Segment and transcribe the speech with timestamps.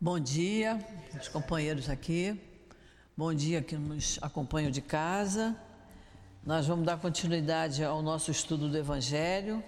[0.00, 0.78] Bom dia,
[1.20, 2.40] os companheiros aqui.
[3.16, 5.56] Bom dia que nos acompanham de casa.
[6.46, 9.60] Nós vamos dar continuidade ao nosso estudo do Evangelho.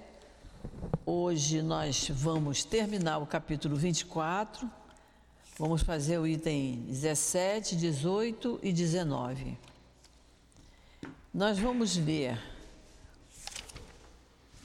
[1.05, 4.71] Hoje nós vamos terminar o capítulo 24.
[5.59, 9.59] Vamos fazer o item 17, 18 e 19.
[11.35, 12.41] Nós vamos ler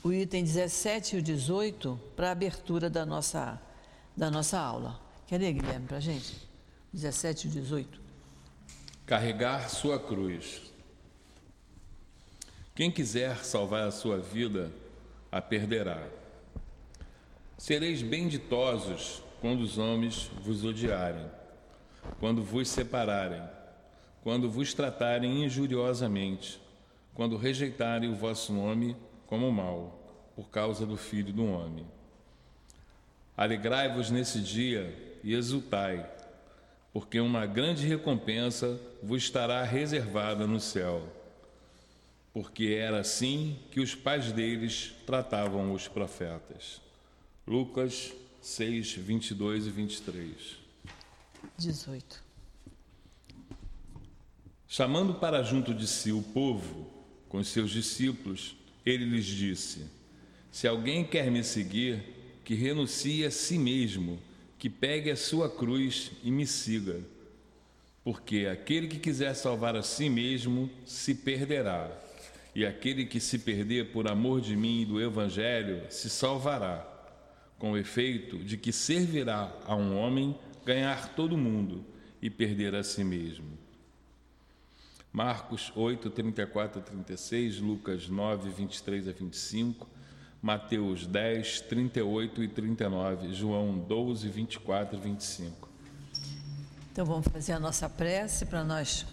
[0.04, 3.60] o item 17 e o 18 para a abertura da nossa,
[4.16, 5.05] da nossa aula.
[5.28, 6.36] Quer ler, Guilherme, para a gente?
[6.94, 8.00] 17 e 18.
[9.08, 10.62] Carregar sua cruz.
[12.76, 14.72] Quem quiser salvar a sua vida,
[15.32, 16.08] a perderá.
[17.58, 21.26] Sereis benditosos quando os homens vos odiarem,
[22.20, 23.42] quando vos separarem,
[24.24, 26.62] quando vos tratarem injuriosamente,
[27.16, 31.88] quando rejeitarem o vosso nome como mal, por causa do Filho do Homem.
[33.36, 36.08] Alegrai-vos nesse dia e exultai,
[36.94, 41.12] porque uma grande recompensa vos estará reservada no céu.
[42.32, 46.80] Porque era assim que os pais deles tratavam os profetas.
[47.48, 50.58] Lucas 6, 22 e 23.
[51.58, 52.24] 18.
[54.68, 56.88] Chamando para junto de si o povo,
[57.28, 59.86] com seus discípulos, ele lhes disse:
[60.52, 64.20] Se alguém quer me seguir, que renuncie a si mesmo
[64.58, 67.02] que pegue a sua cruz e me siga.
[68.04, 71.92] Porque aquele que quiser salvar a si mesmo se perderá,
[72.54, 76.88] e aquele que se perder por amor de mim e do Evangelho se salvará,
[77.58, 81.86] com o efeito de que servirá a um homem ganhar todo mundo
[82.22, 83.58] e perder a si mesmo.
[85.12, 89.88] Marcos 8, 34 a 36, Lucas 9, 23 a 25,
[90.46, 95.70] Mateus 10, 38 e 39, João 12, 24 e 25.
[96.92, 99.08] Então vamos fazer a nossa prece para nós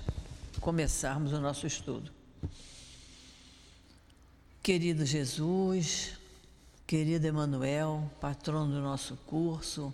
[0.61, 2.13] começarmos o nosso estudo.
[4.63, 6.19] Querido Jesus,
[6.87, 9.91] querido Emanuel, patrono do nosso curso,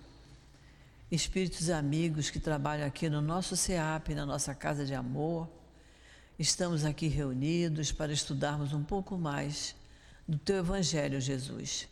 [1.08, 5.48] espíritos amigos que trabalham aqui no nosso CEAP, na nossa casa de amor,
[6.36, 9.76] estamos aqui reunidos para estudarmos um pouco mais
[10.28, 11.88] do teu Evangelho, Jesus.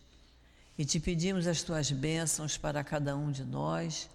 [0.77, 4.11] E te pedimos as tuas bênçãos para cada um de nós,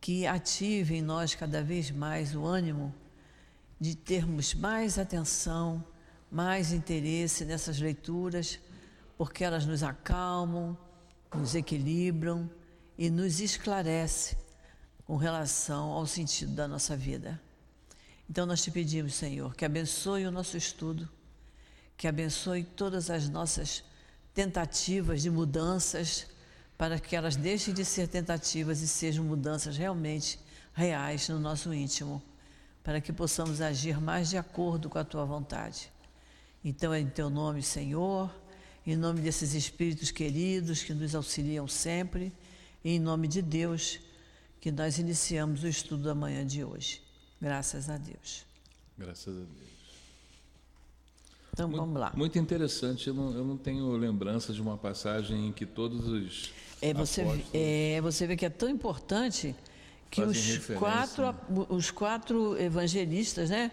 [0.00, 2.92] que ative em nós cada vez mais o ânimo
[3.80, 5.84] de termos mais atenção,
[6.30, 8.58] mais interesse nessas leituras,
[9.16, 10.76] porque elas nos acalmam,
[11.32, 12.50] nos equilibram
[12.98, 14.36] e nos esclarece
[15.06, 17.40] com relação ao sentido da nossa vida.
[18.28, 21.08] Então nós te pedimos, Senhor, que abençoe o nosso estudo
[21.96, 23.84] que abençoe todas as nossas
[24.34, 26.26] tentativas de mudanças,
[26.76, 30.38] para que elas deixem de ser tentativas e sejam mudanças realmente
[30.74, 32.20] reais no nosso íntimo,
[32.82, 35.90] para que possamos agir mais de acordo com a tua vontade.
[36.64, 38.34] Então, é em teu nome, Senhor,
[38.86, 42.32] em nome desses espíritos queridos que nos auxiliam sempre,
[42.82, 44.00] e em nome de Deus,
[44.60, 47.02] que nós iniciamos o estudo da manhã de hoje.
[47.40, 48.44] Graças a Deus.
[48.98, 49.73] Graças a Deus.
[51.54, 52.12] Então muito, vamos lá.
[52.16, 53.06] Muito interessante.
[53.06, 56.52] Eu não, eu não, tenho lembrança de uma passagem em que todos os.
[56.82, 59.54] É, você, é, você vê que é tão importante
[60.10, 61.66] que os quatro, né?
[61.68, 63.70] os quatro evangelistas, né?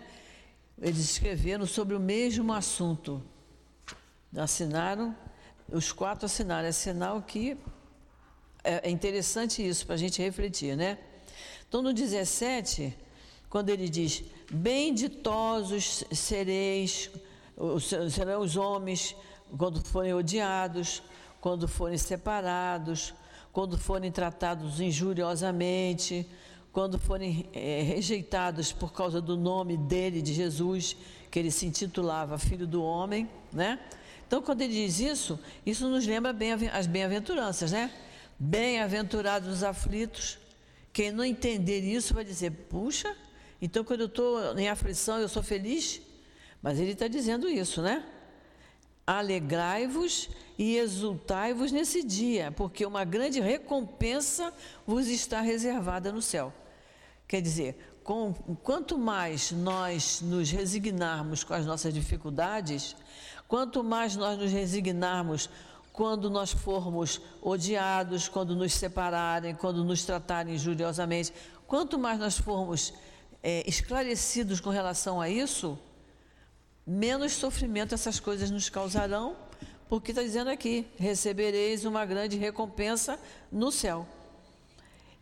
[0.79, 3.21] Eles escreveram sobre o mesmo assunto.
[4.37, 5.15] Assinaram,
[5.67, 6.67] os quatro assinaram.
[6.67, 7.57] É sinal que
[8.63, 10.99] é, é interessante isso para a gente refletir, né?
[11.67, 12.95] Então, no 17,
[13.49, 17.09] quando ele diz: Benditosos sereis
[18.09, 19.15] serão os homens
[19.57, 21.03] quando forem odiados,
[21.39, 23.13] quando forem separados,
[23.51, 26.27] quando forem tratados injuriosamente,
[26.71, 30.95] quando forem é, rejeitados por causa do nome dele, de Jesus,
[31.29, 33.79] que ele se intitulava Filho do Homem, né?
[34.25, 37.91] Então, quando ele diz isso, isso nos lembra bem as bem-aventuranças, né?
[38.39, 40.37] Bem-aventurados os aflitos.
[40.93, 43.13] Quem não entender isso vai dizer: puxa,
[43.61, 46.01] então quando eu estou em aflição eu sou feliz?
[46.61, 48.05] Mas ele está dizendo isso, né?
[49.05, 54.53] Alegrai-vos e exultai-vos nesse dia, porque uma grande recompensa
[54.85, 56.53] vos está reservada no céu.
[57.27, 62.95] Quer dizer, com, quanto mais nós nos resignarmos com as nossas dificuldades,
[63.47, 65.49] quanto mais nós nos resignarmos
[65.91, 71.33] quando nós formos odiados, quando nos separarem, quando nos tratarem injuriosamente,
[71.67, 72.93] quanto mais nós formos
[73.43, 75.77] é, esclarecidos com relação a isso,
[76.85, 79.35] menos sofrimento essas coisas nos causarão,
[79.87, 83.19] porque está dizendo aqui: recebereis uma grande recompensa
[83.51, 84.07] no céu.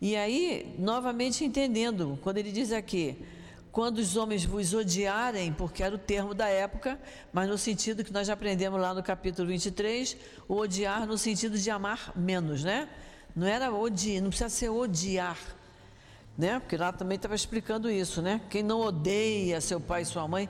[0.00, 3.18] E aí, novamente entendendo, quando ele diz aqui,
[3.70, 6.98] quando os homens vos odiarem, porque era o termo da época,
[7.32, 10.16] mas no sentido que nós já aprendemos lá no capítulo 23,
[10.48, 12.88] o odiar no sentido de amar menos, né?
[13.36, 15.38] Não era odiar, não precisa ser odiar,
[16.36, 16.58] né?
[16.58, 18.40] Porque lá também estava explicando isso, né?
[18.50, 20.48] Quem não odeia seu pai e sua mãe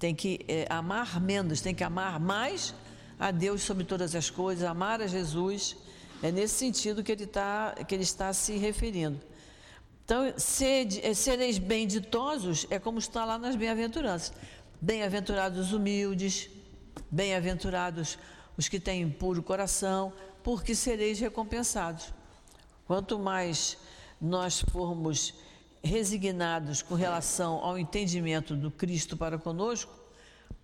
[0.00, 2.74] tem que é, amar menos, tem que amar mais
[3.18, 5.76] a Deus sobre todas as coisas, amar a Jesus
[6.22, 9.20] é nesse sentido que ele, tá, que ele está se referindo.
[10.04, 14.32] Então, sede, é, sereis benditosos é como está lá nas bem-aventuranças.
[14.80, 16.48] Bem-aventurados os humildes,
[17.10, 18.18] bem-aventurados
[18.56, 20.12] os que têm puro coração,
[20.42, 22.12] porque sereis recompensados.
[22.86, 23.76] Quanto mais
[24.20, 25.34] nós formos
[25.82, 29.92] resignados com relação ao entendimento do Cristo para conosco,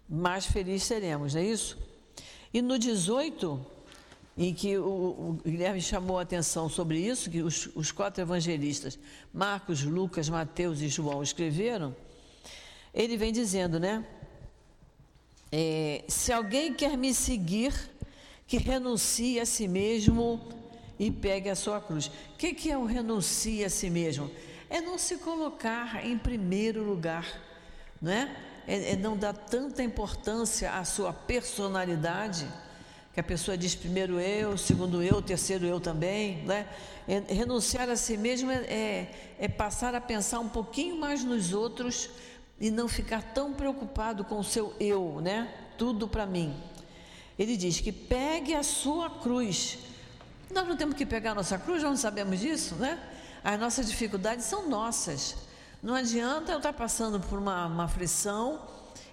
[0.08, 1.78] mais felizes seremos, não é isso?
[2.52, 3.64] E no 18,
[4.36, 8.98] em que o, o Guilherme chamou a atenção sobre isso, que os, os quatro evangelistas,
[9.32, 11.96] Marcos, Lucas, Mateus e João, escreveram,
[12.92, 14.04] ele vem dizendo, né?
[15.50, 17.72] É, se alguém quer me seguir,
[18.46, 20.40] que renuncie a si mesmo
[20.98, 22.06] e pegue a sua cruz.
[22.06, 24.30] O que, que é o renuncie a si mesmo?
[24.68, 27.26] É não se colocar em primeiro lugar,
[28.00, 28.36] não é?
[28.66, 32.46] É, é não dar tanta importância à sua personalidade
[33.16, 36.68] que a pessoa diz primeiro eu, segundo eu, terceiro eu também, né?
[37.08, 41.54] É, renunciar a si mesmo é, é, é, passar a pensar um pouquinho mais nos
[41.54, 42.10] outros
[42.60, 45.50] e não ficar tão preocupado com o seu eu, né?
[45.78, 46.54] Tudo para mim.
[47.38, 49.78] Ele diz que pegue a sua cruz.
[50.52, 53.00] Nós não temos que pegar a nossa cruz, já não sabemos disso, né?
[53.46, 55.36] As nossas dificuldades são nossas.
[55.80, 58.60] Não adianta eu estar passando por uma, uma aflição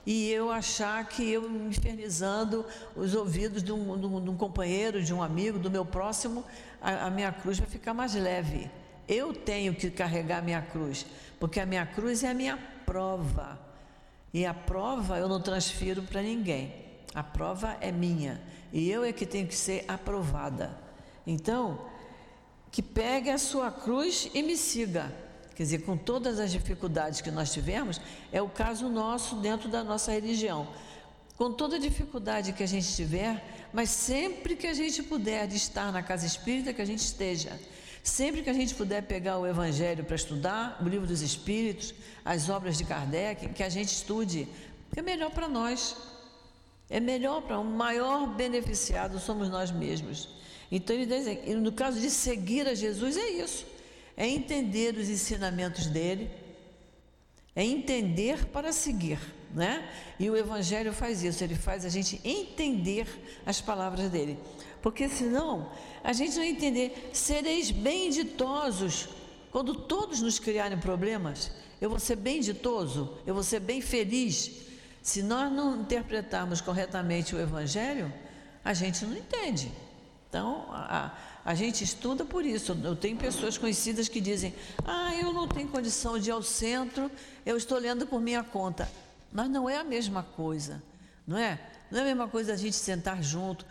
[0.07, 2.65] e eu achar que eu infernizando
[2.95, 6.44] os ouvidos de um, de um, de um companheiro, de um amigo, do meu próximo,
[6.81, 8.71] a, a minha cruz vai ficar mais leve.
[9.07, 11.06] Eu tenho que carregar a minha cruz,
[11.39, 12.57] porque a minha cruz é a minha
[12.88, 13.59] prova.
[14.33, 16.74] E a prova eu não transfiro para ninguém.
[17.13, 18.41] A prova é minha.
[18.71, 20.75] E eu é que tenho que ser aprovada.
[21.27, 21.92] Então,
[22.73, 25.13] que pegue a sua cruz e me siga.
[25.55, 29.83] Quer dizer, com todas as dificuldades que nós tivemos, é o caso nosso dentro da
[29.83, 30.67] nossa religião.
[31.37, 36.01] Com toda dificuldade que a gente tiver, mas sempre que a gente puder estar na
[36.01, 37.59] casa espírita, que a gente esteja.
[38.03, 41.93] Sempre que a gente puder pegar o Evangelho para estudar, o livro dos Espíritos,
[42.25, 44.47] as obras de Kardec, que a gente estude,
[44.95, 45.95] é melhor para nós.
[46.89, 50.41] É melhor para o maior beneficiado somos nós mesmos.
[50.75, 53.65] Então, ele diz, no caso de seguir a Jesus, é isso
[54.15, 56.29] é entender os ensinamentos dele,
[57.55, 59.19] é entender para seguir,
[59.53, 59.87] né?
[60.19, 63.07] E o Evangelho faz isso, ele faz a gente entender
[63.45, 64.39] as palavras dele,
[64.81, 65.71] porque senão
[66.03, 69.09] a gente não entender, sereis benditosos
[69.51, 74.51] quando todos nos criarem problemas, eu vou ser bem ditoso, eu vou ser bem feliz.
[75.01, 78.11] Se nós não interpretarmos corretamente o Evangelho,
[78.65, 79.71] a gente não entende.
[80.33, 81.12] Então, a,
[81.45, 82.75] a gente estuda por isso.
[82.83, 84.51] Eu tenho pessoas conhecidas que dizem:
[84.83, 87.12] Ah, eu não tenho condição de ir ao centro,
[87.45, 88.89] eu estou lendo por minha conta.
[89.31, 90.81] Mas não é a mesma coisa,
[91.27, 91.59] não é?
[91.91, 93.63] Não é a mesma coisa a gente sentar junto.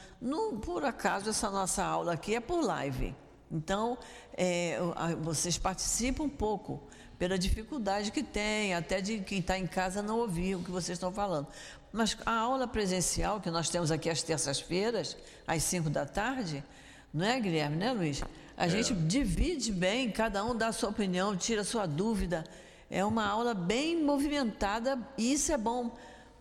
[0.64, 3.12] Por acaso, essa nossa aula aqui é por live.
[3.50, 3.98] Então,
[4.34, 4.78] é,
[5.20, 6.80] vocês participam um pouco
[7.18, 10.96] pela dificuldade que tem, até de quem está em casa não ouvir o que vocês
[10.96, 11.48] estão falando.
[11.92, 16.64] Mas a aula presencial que nós temos aqui às terças-feiras, às 5 da tarde,
[17.12, 18.22] não é, Guilherme, né, Luiz?
[18.56, 18.68] A é.
[18.68, 22.44] gente divide bem, cada um dá a sua opinião, tira a sua dúvida.
[22.90, 25.94] É uma aula bem movimentada e isso é bom,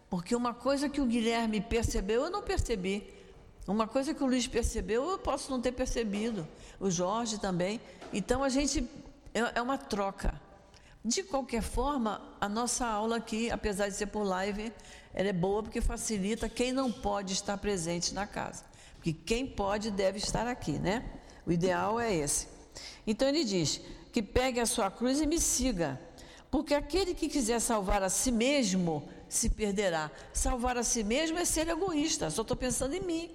[0.10, 3.14] porque uma coisa que o Guilherme percebeu, eu não percebi.
[3.68, 6.48] Uma coisa que o Luiz percebeu, eu posso não ter percebido.
[6.80, 7.80] O Jorge também.
[8.12, 8.88] Então a gente
[9.34, 10.34] é, é uma troca.
[11.04, 14.72] De qualquer forma, a nossa aula aqui, apesar de ser por live,
[15.14, 18.64] ela é boa porque facilita quem não pode estar presente na casa.
[18.96, 21.04] Porque quem pode deve estar aqui, né?
[21.46, 22.48] O ideal é esse.
[23.06, 26.00] Então ele diz: que pegue a sua cruz e me siga.
[26.50, 30.12] Porque aquele que quiser salvar a si mesmo se perderá.
[30.34, 33.32] Salvar a si mesmo é ser egoísta, só estou pensando em mim.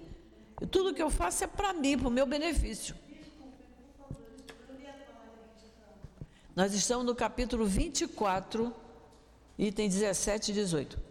[0.61, 2.95] E tudo que eu faço é para mim, para o meu benefício.
[6.55, 8.73] Nós estamos no capítulo 24,
[9.57, 11.06] item 17 e 18.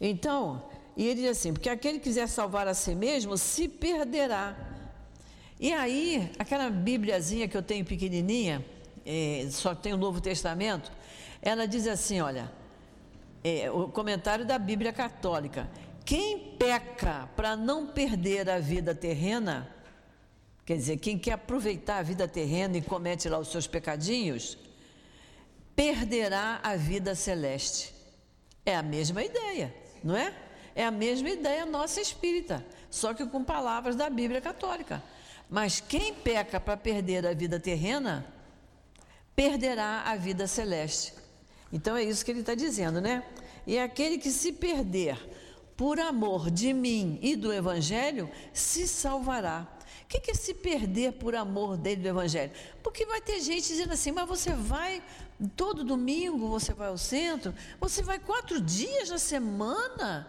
[0.00, 0.62] Então,
[0.96, 4.56] e ele diz assim: porque aquele que quiser salvar a si mesmo se perderá.
[5.60, 8.64] E aí, aquela Bíbliazinha que eu tenho pequenininha,
[9.04, 10.92] é, só tem o Novo Testamento,
[11.42, 12.50] ela diz assim: olha,
[13.42, 15.68] é, o comentário da Bíblia Católica:
[16.04, 19.74] quem peca para não perder a vida terrena,
[20.68, 24.58] Quer dizer, quem quer aproveitar a vida terrena e comete lá os seus pecadinhos,
[25.74, 27.94] perderá a vida celeste.
[28.66, 30.34] É a mesma ideia, não é?
[30.74, 35.02] É a mesma ideia nossa espírita, só que com palavras da Bíblia Católica.
[35.50, 38.26] Mas quem peca para perder a vida terrena,
[39.34, 41.14] perderá a vida celeste.
[41.72, 43.22] Então é isso que ele está dizendo, né?
[43.66, 45.18] E aquele que se perder
[45.76, 49.66] por amor de mim e do Evangelho, se salvará.
[50.02, 52.50] O que é se perder por amor dele do Evangelho?
[52.82, 55.02] Porque vai ter gente dizendo assim, mas você vai
[55.56, 60.28] todo domingo, você vai ao centro, você vai quatro dias na semana.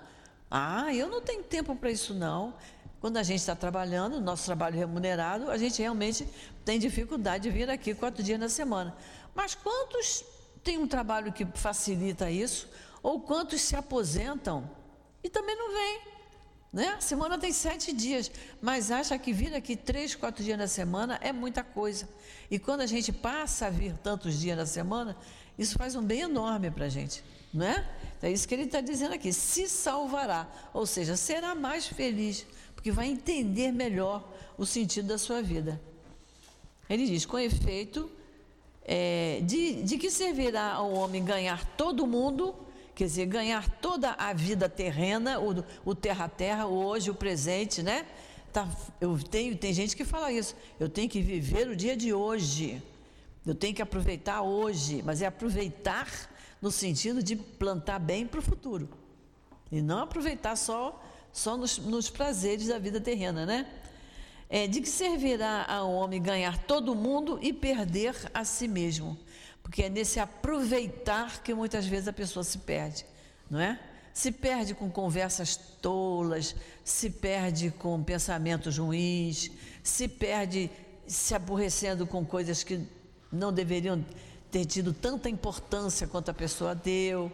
[0.50, 2.54] Ah, eu não tenho tempo para isso não.
[3.00, 6.28] Quando a gente está trabalhando, nosso trabalho remunerado, a gente realmente
[6.66, 8.96] tem dificuldade de vir aqui quatro dias na semana.
[9.34, 10.24] Mas quantos
[10.64, 12.68] têm um trabalho que facilita isso?
[13.02, 14.70] Ou quantos se aposentam
[15.24, 16.19] e também não vêm?
[16.72, 16.88] Né?
[16.90, 21.18] A semana tem sete dias, mas acha que vir aqui três, quatro dias na semana
[21.22, 22.08] é muita coisa.
[22.50, 25.18] E quando a gente passa a vir tantos dias na semana,
[25.58, 27.24] isso faz um bem enorme para a gente,
[27.54, 27.90] não é?
[28.22, 32.46] É isso que ele está dizendo aqui: se salvará, ou seja, será mais feliz,
[32.76, 34.24] porque vai entender melhor
[34.58, 35.82] o sentido da sua vida.
[36.88, 38.12] Ele diz: com efeito,
[38.86, 42.56] é, de, de que servirá ao homem ganhar todo mundo,
[43.00, 48.06] quer dizer, ganhar toda a vida terrena, o, o terra-terra, o hoje, o presente, né?
[48.52, 48.68] Tá,
[49.00, 50.54] eu tenho, tem gente que fala isso.
[50.78, 52.84] Eu tenho que viver o dia de hoje.
[53.46, 56.10] Eu tenho que aproveitar hoje, mas é aproveitar
[56.62, 58.90] no sentido de plantar bem para o futuro.
[59.72, 61.02] E não aproveitar só,
[61.32, 63.66] só nos, nos prazeres da vida terrena, né?
[64.50, 69.18] É, de que servirá ao homem ganhar todo mundo e perder a si mesmo?
[69.70, 73.06] Porque é nesse aproveitar que muitas vezes a pessoa se perde,
[73.48, 73.80] não é?
[74.12, 79.52] Se perde com conversas tolas, se perde com pensamentos ruins,
[79.84, 80.72] se perde
[81.06, 82.84] se aborrecendo com coisas que
[83.32, 84.04] não deveriam
[84.50, 87.32] ter tido tanta importância quanto a pessoa deu,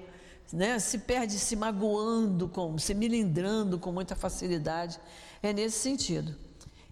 [0.51, 0.77] né?
[0.77, 4.99] se perde se magoando, com, se milindrando com muita facilidade.
[5.41, 6.35] É nesse sentido.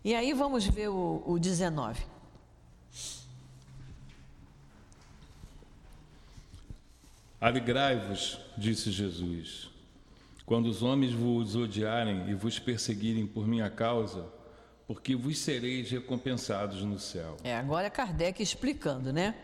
[0.06, 2.13] E aí vamos ver o, o 19.
[7.44, 9.70] Alegrai-vos, disse Jesus,
[10.46, 14.26] quando os homens vos odiarem e vos perseguirem por minha causa,
[14.88, 17.36] porque vos sereis recompensados no céu.
[17.44, 19.36] É, agora é Kardec explicando, né?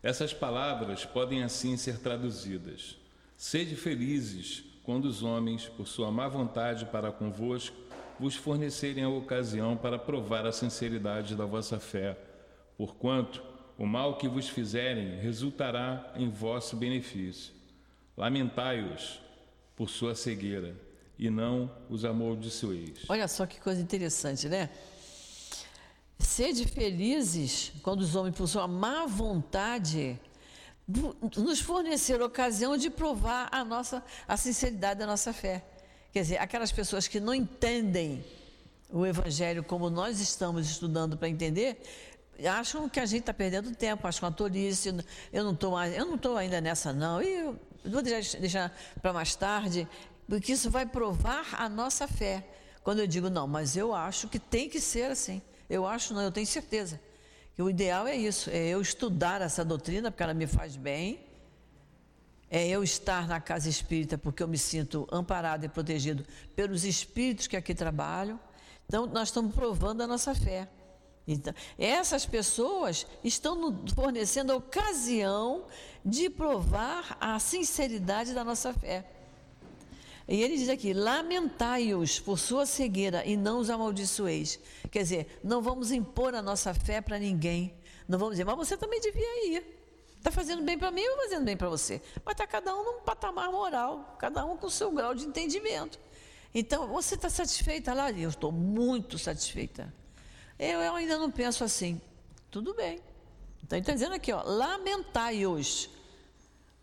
[0.00, 2.96] Essas palavras podem assim ser traduzidas:
[3.36, 7.76] Sede felizes quando os homens, por sua má vontade para convosco,
[8.16, 12.16] vos fornecerem a ocasião para provar a sinceridade da vossa fé,
[12.78, 17.54] porquanto o mal que vos fizerem resultará em vosso benefício.
[18.16, 19.20] Lamentai-os
[19.74, 20.74] por sua cegueira,
[21.18, 23.04] e não os amaldiçoeis.
[23.08, 24.70] Olha só que coisa interessante, né?
[26.18, 30.18] Sede felizes quando os homens, por sua má vontade,
[31.36, 35.64] nos fornecer ocasião de provar a nossa a sinceridade da nossa fé.
[36.12, 38.24] Quer dizer, aquelas pessoas que não entendem
[38.90, 41.82] o Evangelho como nós estamos estudando para entender,
[42.44, 44.94] acham que a gente está perdendo tempo, acham uma tolice,
[45.32, 49.12] eu não estou eu não estou ainda nessa não, e eu vou deixar, deixar para
[49.12, 49.88] mais tarde,
[50.28, 52.44] porque isso vai provar a nossa fé.
[52.82, 55.42] Quando eu digo não, mas eu acho que tem que ser assim.
[55.68, 57.00] Eu acho, não, eu tenho certeza.
[57.54, 61.20] Que o ideal é isso, é eu estudar essa doutrina, porque ela me faz bem,
[62.50, 66.24] é eu estar na casa espírita, porque eu me sinto amparado e protegido
[66.54, 68.38] pelos espíritos que aqui trabalham.
[68.86, 70.68] Então, nós estamos provando a nossa fé.
[71.26, 75.64] Então, essas pessoas estão fornecendo a ocasião
[76.04, 79.04] de provar a sinceridade da nossa fé.
[80.28, 84.60] E ele diz aqui: lamentai-os por sua cegueira e não os amaldiçoeis.
[84.90, 87.74] Quer dizer, não vamos impor a nossa fé para ninguém.
[88.08, 89.64] Não vamos dizer, mas você também devia ir.
[90.18, 92.00] Está fazendo bem para mim ou fazendo bem para você?
[92.24, 95.98] Mas está cada um num patamar moral, cada um com o seu grau de entendimento.
[96.54, 98.10] Então, você está satisfeita lá?
[98.10, 99.92] Eu estou muito satisfeita.
[100.58, 102.00] Eu, eu ainda não penso assim.
[102.50, 103.00] Tudo bem.
[103.62, 105.90] Então, está dizendo aqui, ó, lamentai-os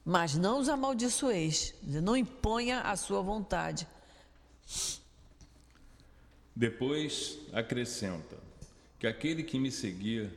[0.06, 3.88] mas não os amaldiçoeis, não imponha a sua vontade.
[6.56, 8.38] Depois acrescenta:
[9.00, 10.30] que aquele que me seguir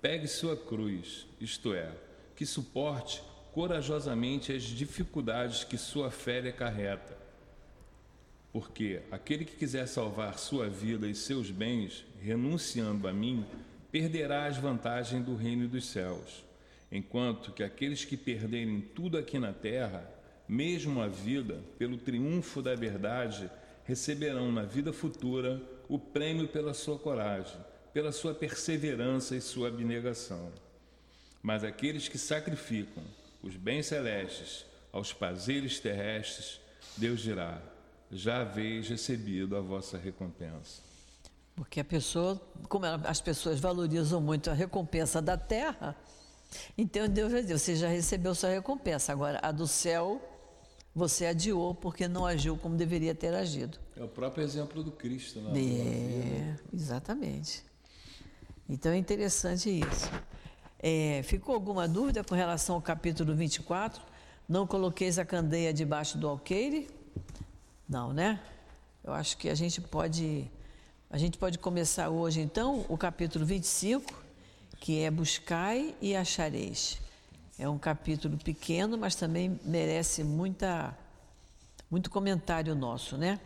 [0.00, 1.92] pegue sua cruz, isto é,
[2.34, 3.22] que suporte
[3.52, 7.20] corajosamente as dificuldades que sua fé lhe acarreta.
[8.52, 13.44] Porque aquele que quiser salvar sua vida e seus bens, renunciando a mim,
[13.90, 16.44] perderá as vantagens do reino dos céus
[16.92, 20.06] enquanto que aqueles que perderem tudo aqui na terra,
[20.46, 23.50] mesmo a vida, pelo triunfo da verdade,
[23.84, 27.58] receberão na vida futura o prêmio pela sua coragem,
[27.94, 30.52] pela sua perseverança e sua abnegação.
[31.42, 33.02] Mas aqueles que sacrificam
[33.42, 36.60] os bens celestes aos prazeres terrestres,
[36.96, 37.60] Deus dirá:
[38.12, 40.82] já haveis recebido a vossa recompensa.
[41.56, 45.96] Porque a pessoa, como as pessoas valorizam muito a recompensa da terra,
[46.76, 50.20] então Deus vai dizer: você já recebeu sua recompensa, agora a do céu
[50.94, 53.78] você adiou porque não agiu como deveria ter agido.
[53.96, 55.52] É o próprio exemplo do Cristo, né?
[55.58, 57.64] É, exatamente.
[58.68, 60.10] Então é interessante isso.
[60.78, 64.02] É, ficou alguma dúvida com relação ao capítulo 24?
[64.48, 66.90] Não coloqueis a candeia debaixo do alqueire?
[67.92, 68.40] Não, né?
[69.04, 70.50] Eu acho que a gente pode
[71.10, 74.14] a gente pode começar hoje então o capítulo 25,
[74.80, 76.98] que é buscai e achareis.
[77.58, 80.96] É um capítulo pequeno, mas também merece muita
[81.90, 83.38] muito comentário nosso, né?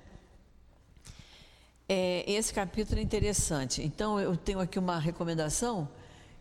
[1.88, 3.83] É, esse capítulo é interessante.
[3.83, 5.88] Então eu tenho aqui uma recomendação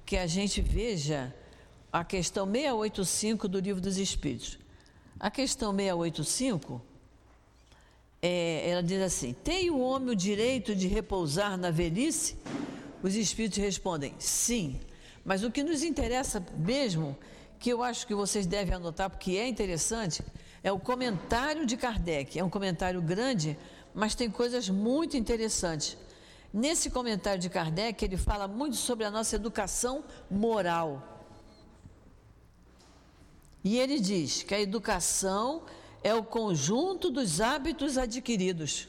[0.06, 1.34] que a gente veja
[1.92, 4.60] a questão 685 do Livro dos Espíritos.
[5.20, 6.94] A questão 685,
[8.26, 12.36] é, ela diz assim: Tem o homem o direito de repousar na velhice?
[13.04, 14.80] Os Espíritos respondem: Sim.
[15.24, 17.16] Mas o que nos interessa mesmo,
[17.60, 20.24] que eu acho que vocês devem anotar, porque é interessante,
[20.64, 22.40] é o comentário de Kardec.
[22.40, 23.56] É um comentário grande,
[23.94, 25.96] mas tem coisas muito interessantes.
[26.52, 31.28] Nesse comentário de Kardec, ele fala muito sobre a nossa educação moral.
[33.64, 35.64] E ele diz que a educação
[36.06, 38.88] é o conjunto dos hábitos adquiridos.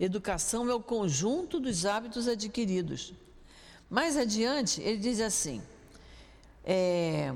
[0.00, 3.12] Educação é o conjunto dos hábitos adquiridos.
[3.90, 5.60] Mais adiante, ele diz assim:
[6.64, 7.30] é,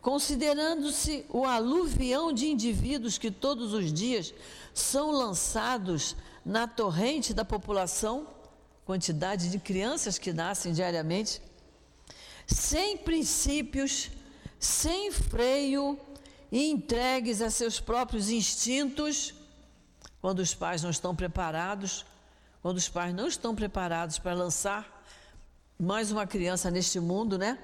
[0.00, 4.34] considerando-se o aluvião de indivíduos que todos os dias
[4.74, 8.26] são lançados na torrente da população,
[8.84, 11.40] quantidade de crianças que nascem diariamente,
[12.44, 14.10] sem princípios,
[14.58, 15.96] sem freio
[16.52, 19.34] e entregues a seus próprios instintos,
[20.20, 22.04] quando os pais não estão preparados,
[22.60, 25.02] quando os pais não estão preparados para lançar
[25.78, 27.58] mais uma criança neste mundo, né?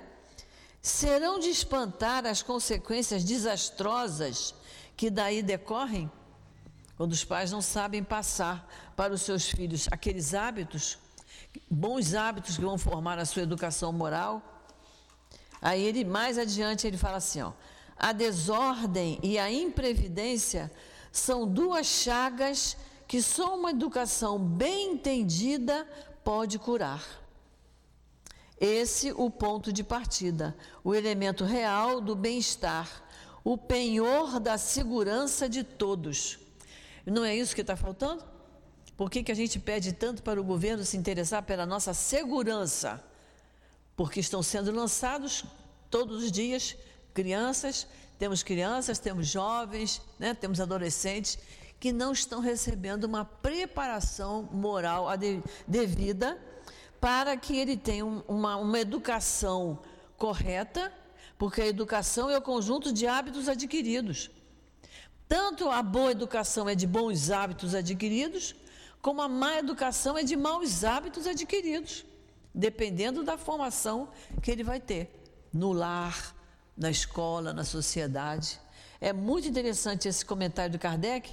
[0.82, 4.54] Serão de espantar as consequências desastrosas
[4.96, 6.10] que daí decorrem,
[6.96, 10.98] quando os pais não sabem passar para os seus filhos aqueles hábitos
[11.70, 14.42] bons hábitos que vão formar a sua educação moral.
[15.60, 17.52] Aí ele mais adiante ele fala assim, ó:
[17.98, 20.70] a desordem e a imprevidência
[21.10, 25.86] são duas chagas que só uma educação bem entendida
[26.22, 27.02] pode curar.
[28.60, 33.02] Esse o ponto de partida, o elemento real do bem-estar,
[33.42, 36.38] o penhor da segurança de todos.
[37.06, 38.22] Não é isso que está faltando?
[38.96, 43.02] Por que, que a gente pede tanto para o governo se interessar pela nossa segurança?
[43.96, 45.44] Porque estão sendo lançados
[45.88, 46.76] todos os dias
[47.18, 47.84] crianças,
[48.16, 51.36] temos crianças, temos jovens, né, temos adolescentes
[51.80, 55.08] que não estão recebendo uma preparação moral
[55.66, 56.38] devida
[57.00, 59.80] para que ele tenha uma, uma educação
[60.16, 60.92] correta,
[61.36, 64.30] porque a educação é o conjunto de hábitos adquiridos.
[65.28, 68.54] Tanto a boa educação é de bons hábitos adquiridos,
[69.02, 72.04] como a má educação é de maus hábitos adquiridos,
[72.54, 74.08] dependendo da formação
[74.40, 75.10] que ele vai ter
[75.52, 76.37] no lar,
[76.78, 78.58] na escola, na sociedade.
[79.00, 81.30] É muito interessante esse comentário de Kardec,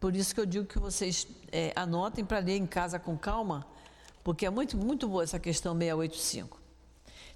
[0.00, 3.64] por isso que eu digo que vocês é, anotem para ler em casa com calma,
[4.24, 6.60] porque é muito, muito boa essa questão 685.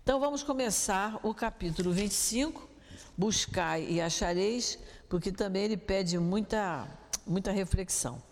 [0.02, 2.68] Então vamos começar o capítulo 25,
[3.16, 4.78] Buscai e achareis,
[5.09, 6.87] porque também ele pede muita,
[7.26, 8.22] muita reflexão.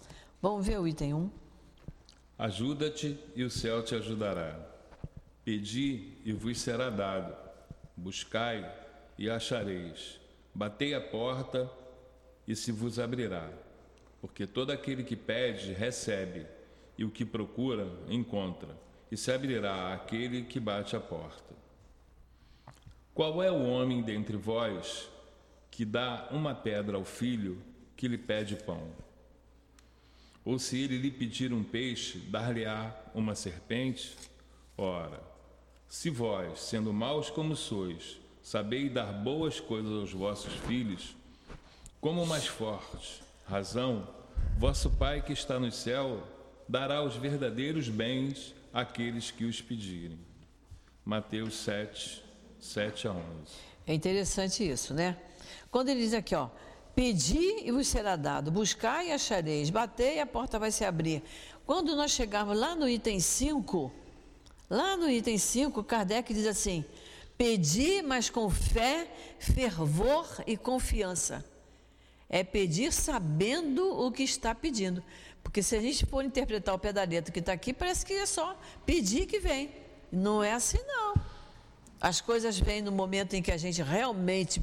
[0.43, 1.31] Vamos ver o item 1.
[2.39, 4.59] Ajuda-te e o céu te ajudará.
[5.45, 7.35] Pedi e vos será dado.
[7.97, 8.84] Buscai
[9.19, 10.21] e achareis.
[10.55, 11.71] Batei a porta
[12.47, 13.51] e se vos abrirá.
[14.21, 16.47] Porque todo aquele que pede, recebe,
[16.97, 18.77] e o que procura, encontra,
[19.11, 21.55] e se abrirá àquele que bate a porta.
[23.13, 25.09] Qual é o homem dentre vós
[25.71, 27.61] que dá uma pedra ao filho
[27.97, 28.91] que lhe pede pão?
[30.45, 34.17] Ou se ele lhe pedir um peixe, dar-lhe-á uma serpente?
[34.77, 35.23] Ora,
[35.89, 41.17] se vós, sendo maus como sois, sabeis dar boas coisas aos vossos filhos,
[42.01, 44.07] como mais forte razão,
[44.59, 46.23] vosso Pai que está no céu
[46.69, 50.19] dará os verdadeiros bens àqueles que os pedirem.
[51.05, 52.23] Mateus 7,
[52.61, 53.23] 7 a 11.
[53.87, 55.17] É interessante isso, né?
[55.71, 56.49] Quando ele diz aqui, ó,
[56.95, 61.25] Pedi e vos será dado, buscai e achareis, batei e a porta vai se abrir.
[61.67, 63.93] Quando nós chegarmos lá no item 5,
[64.69, 66.85] Lá no item 5, Kardec diz assim:
[67.37, 71.45] pedir, mas com fé, fervor e confiança.
[72.29, 75.03] É pedir sabendo o que está pedindo.
[75.43, 78.15] Porque se a gente for interpretar o pé da letra que está aqui, parece que
[78.15, 79.71] é só pedir que vem.
[80.11, 81.15] Não é assim, não.
[82.01, 84.63] As coisas vêm no momento em que a gente realmente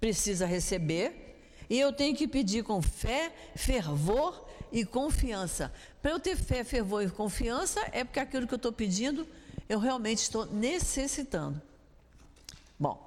[0.00, 1.36] precisa receber.
[1.68, 5.72] E eu tenho que pedir com fé, fervor e confiança.
[6.00, 9.26] Para eu ter fé, fervor e confiança, é porque aquilo que eu estou pedindo,
[9.68, 11.60] eu realmente estou necessitando.
[12.80, 12.98] Bom,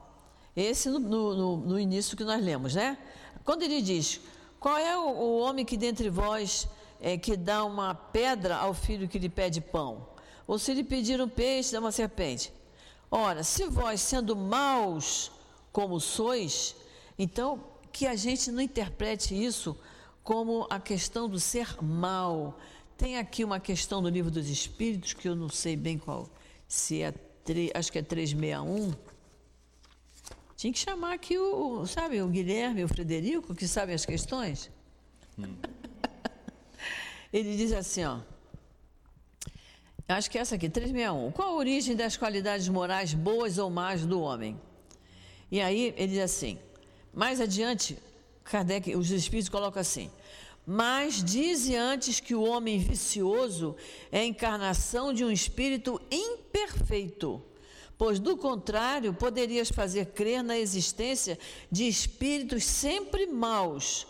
[0.56, 2.96] esse no, no, no, início que nós lemos, né?
[3.44, 4.22] Quando ele diz:
[4.60, 6.68] Qual é o, o homem que dentre vós
[7.02, 10.08] é, que dá uma pedra ao filho que lhe pede pão?
[10.46, 12.54] Ou se lhe pedir um peixe, dá uma serpente?
[13.10, 15.32] Ora, se vós, sendo maus
[15.72, 16.76] como sois,
[17.18, 19.76] então que a gente não interprete isso
[20.24, 22.60] como a questão do ser mal.
[22.96, 26.30] Tem aqui uma questão do livro dos Espíritos, que eu não sei bem qual,
[26.68, 27.12] se é,
[27.74, 29.12] acho que é 361.
[30.63, 34.71] Tinha que chamar aqui o, sabe, o Guilherme, o Frederico, que sabem as questões.
[35.38, 35.58] Hum.
[37.34, 38.19] Ele diz assim, ó.
[40.08, 41.34] Acho que é essa aqui, 361.
[41.34, 44.58] Qual a origem das qualidades morais boas ou más do homem?
[45.52, 46.58] E aí ele diz assim:
[47.13, 47.97] mais adiante,
[48.45, 50.10] Kardec, os espíritos colocam assim:
[50.65, 53.76] mas dize antes que o homem vicioso
[54.10, 57.43] é a encarnação de um espírito imperfeito,
[58.04, 61.39] pois do contrário poderias fazer crer na existência
[61.72, 64.06] de espíritos sempre maus,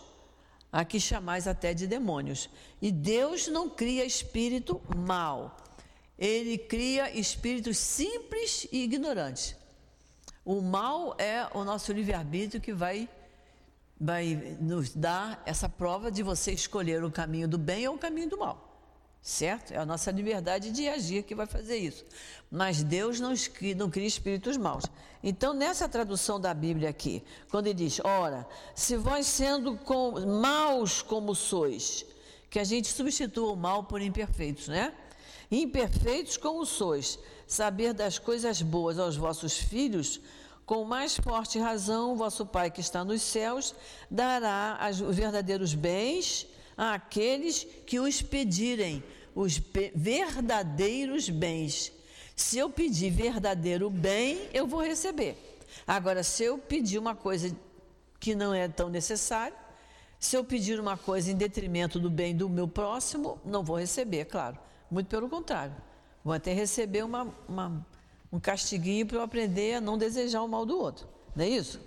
[0.72, 2.50] a que chamais até de demônios.
[2.82, 5.56] E Deus não cria espírito mau,
[6.18, 9.54] ele cria espíritos simples e ignorantes.
[10.44, 13.08] O mal é o nosso livre-arbítrio que vai,
[14.00, 18.28] vai nos dar essa prova de você escolher o caminho do bem ou o caminho
[18.28, 18.73] do mal.
[19.24, 19.72] Certo?
[19.72, 22.04] É a nossa liberdade de agir que vai fazer isso.
[22.50, 23.32] Mas Deus não,
[23.74, 24.84] não cria espíritos maus.
[25.22, 31.00] Então, nessa tradução da Bíblia aqui, quando ele diz: Ora, se vós sendo com, maus
[31.00, 32.04] como sois,
[32.50, 34.92] que a gente substitua o mal por imperfeitos, né?
[35.50, 40.20] Imperfeitos como sois, saber das coisas boas aos vossos filhos,
[40.66, 43.74] com mais forte razão, vosso Pai que está nos céus
[44.10, 49.02] dará os verdadeiros bens àqueles que os pedirem,
[49.34, 49.60] os
[49.94, 51.92] verdadeiros bens.
[52.36, 55.36] Se eu pedir verdadeiro bem, eu vou receber.
[55.86, 57.54] Agora, se eu pedir uma coisa
[58.18, 59.56] que não é tão necessária,
[60.18, 64.24] se eu pedir uma coisa em detrimento do bem do meu próximo, não vou receber,
[64.24, 64.58] claro.
[64.90, 65.74] Muito pelo contrário.
[66.24, 67.86] Vou até receber uma, uma,
[68.32, 71.06] um castiguinho para eu aprender a não desejar o mal do outro.
[71.36, 71.80] Não é isso?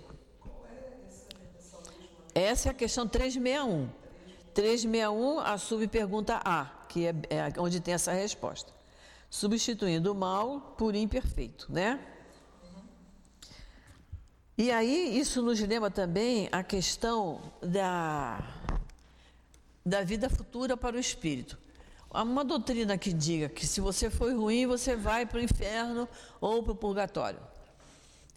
[2.34, 3.88] Essa é a questão 361.
[4.58, 8.72] 361, a subpergunta A, que é, é onde tem essa resposta.
[9.30, 12.04] Substituindo o mal por imperfeito, né?
[14.56, 18.44] E aí, isso nos lembra também a questão da,
[19.86, 21.56] da vida futura para o espírito.
[22.10, 26.08] Há uma doutrina que diga que se você foi ruim, você vai para o inferno
[26.40, 27.38] ou para o purgatório.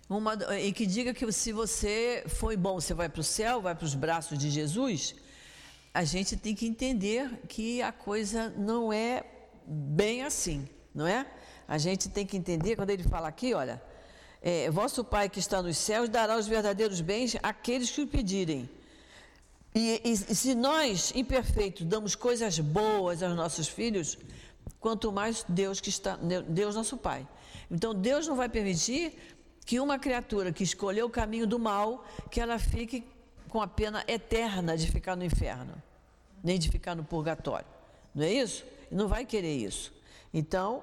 [0.07, 3.73] Uma, e que diga que se você foi bom, você vai para o céu, vai
[3.73, 5.15] para os braços de Jesus.
[5.93, 9.23] A gente tem que entender que a coisa não é
[9.65, 11.25] bem assim, não é?
[11.67, 13.81] A gente tem que entender, quando ele fala aqui, olha,
[14.41, 18.69] é, vosso Pai que está nos céus dará os verdadeiros bens àqueles que o pedirem.
[19.73, 24.17] E, e, e se nós, imperfeitos, damos coisas boas aos nossos filhos,
[24.79, 27.27] quanto mais Deus que está, Deus nosso Pai.
[27.69, 29.15] Então Deus não vai permitir
[29.65, 33.03] que uma criatura que escolheu o caminho do mal, que ela fique
[33.51, 35.75] com a pena eterna de ficar no inferno,
[36.41, 37.67] nem de ficar no purgatório.
[38.15, 38.63] Não é isso?
[38.89, 39.93] Ele não vai querer isso.
[40.33, 40.81] Então,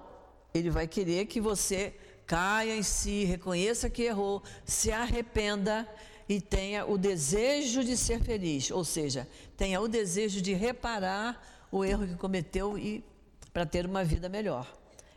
[0.52, 1.94] ele vai querer que você
[2.26, 5.88] caia em si, reconheça que errou, se arrependa
[6.28, 9.26] e tenha o desejo de ser feliz, ou seja,
[9.56, 13.02] tenha o desejo de reparar o erro que cometeu e
[13.50, 14.70] para ter uma vida melhor.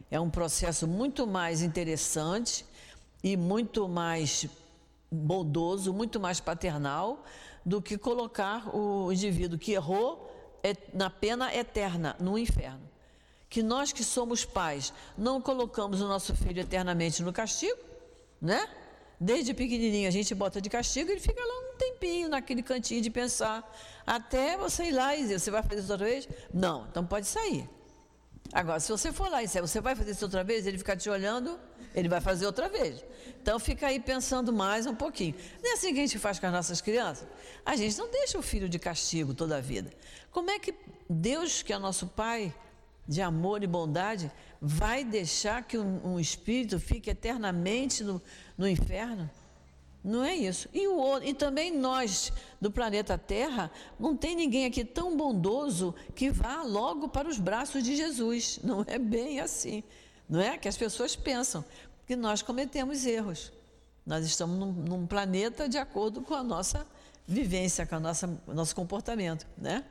[0.09, 2.65] É um processo muito mais interessante
[3.21, 4.47] e muito mais
[5.11, 7.23] bondoso, muito mais paternal
[7.65, 10.29] do que colocar o indivíduo que errou
[10.93, 12.89] na pena eterna no inferno.
[13.49, 17.77] Que nós que somos pais não colocamos o nosso filho eternamente no castigo,
[18.41, 18.67] né?
[19.19, 23.09] Desde pequenininho a gente bota de castigo, ele fica lá um tempinho naquele cantinho de
[23.09, 23.69] pensar,
[24.07, 26.27] até você ir lá e dizer, você vai fazer isso outra vez?
[26.53, 27.69] Não, então pode sair.
[28.53, 30.97] Agora, se você for lá e disser, você vai fazer isso outra vez, ele ficar
[30.97, 31.59] te olhando,
[31.93, 33.03] ele vai fazer outra vez.
[33.41, 35.35] Então fica aí pensando mais um pouquinho.
[35.61, 37.27] Não é assim que a gente faz com as nossas crianças?
[37.65, 39.91] A gente não deixa o filho de castigo toda a vida.
[40.31, 40.73] Como é que
[41.09, 42.53] Deus, que é nosso Pai,
[43.07, 48.21] de amor e bondade, vai deixar que um, um espírito fique eternamente no,
[48.57, 49.29] no inferno?
[50.03, 50.67] Não é isso.
[50.73, 56.31] E, o, e também nós, do planeta Terra, não tem ninguém aqui tão bondoso que
[56.31, 58.59] vá logo para os braços de Jesus.
[58.63, 59.83] Não é bem assim.
[60.31, 61.63] Não é que as pessoas pensam
[62.07, 63.51] que nós cometemos erros.
[64.05, 66.87] Nós estamos num, num planeta de acordo com a nossa
[67.27, 69.83] vivência, com o nosso comportamento, né?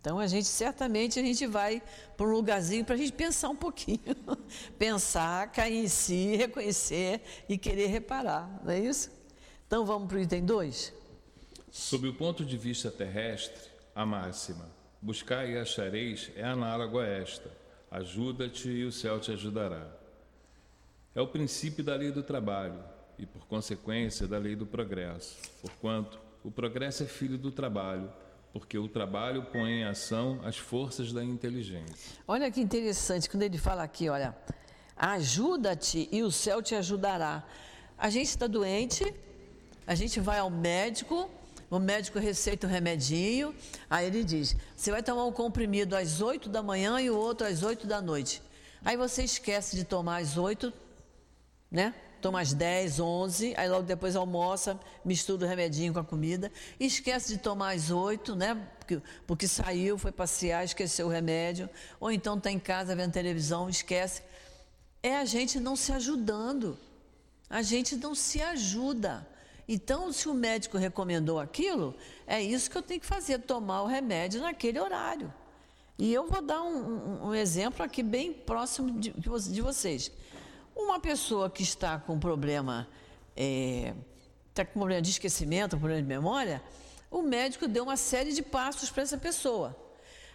[0.00, 1.82] Então a gente certamente a gente vai
[2.16, 4.00] para um lugarzinho para a gente pensar um pouquinho,
[4.78, 9.10] pensar, cair em si, reconhecer e querer reparar, não é isso?
[9.66, 10.92] Então vamos para o item 2?
[11.70, 17.50] Sob o ponto de vista terrestre, a máxima buscai e achareis é análogo a esta:
[17.92, 19.86] ajuda-te e o céu te ajudará.
[21.14, 22.82] É o princípio da lei do trabalho
[23.18, 28.10] e, por consequência, da lei do progresso, porquanto o progresso é filho do trabalho,
[28.50, 32.18] porque o trabalho põe em ação as forças da inteligência.
[32.26, 34.34] Olha que interessante quando ele fala aqui, olha,
[34.96, 37.44] ajuda-te e o céu te ajudará.
[37.98, 39.04] A gente está doente,
[39.86, 41.30] a gente vai ao médico,
[41.72, 43.54] o médico receita o remedinho,
[43.88, 47.46] aí ele diz: você vai tomar um comprimido às 8 da manhã e o outro
[47.46, 48.42] às 8 da noite.
[48.84, 50.70] Aí você esquece de tomar às 8,
[51.70, 51.94] né?
[52.20, 56.52] Toma às 10, 11, aí logo depois almoça, mistura o remedinho com a comida.
[56.78, 58.54] Esquece de tomar às 8, né?
[58.78, 61.70] Porque, porque saiu, foi passear, esqueceu o remédio.
[61.98, 64.22] Ou então está em casa vendo televisão, esquece.
[65.02, 66.78] É a gente não se ajudando.
[67.48, 69.26] A gente não se ajuda.
[69.74, 71.94] Então, se o médico recomendou aquilo,
[72.26, 75.32] é isso que eu tenho que fazer, tomar o remédio naquele horário.
[75.98, 80.12] E eu vou dar um, um, exemplo aqui bem próximo de, de, vocês.
[80.76, 82.86] Uma pessoa que está com problema,
[83.34, 83.94] é,
[84.50, 86.62] está com problema de esquecimento, problema de memória,
[87.10, 89.74] o médico deu uma série de passos para essa pessoa.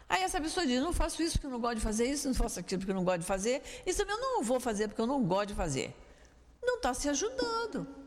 [0.10, 2.34] Aí essa pessoa diz: não faço isso porque eu não gosto de fazer isso, não
[2.34, 5.02] faço aquilo porque eu não gosto de fazer, isso também eu não vou fazer porque
[5.02, 5.94] eu não gosto de fazer.
[6.60, 8.07] Não está se ajudando.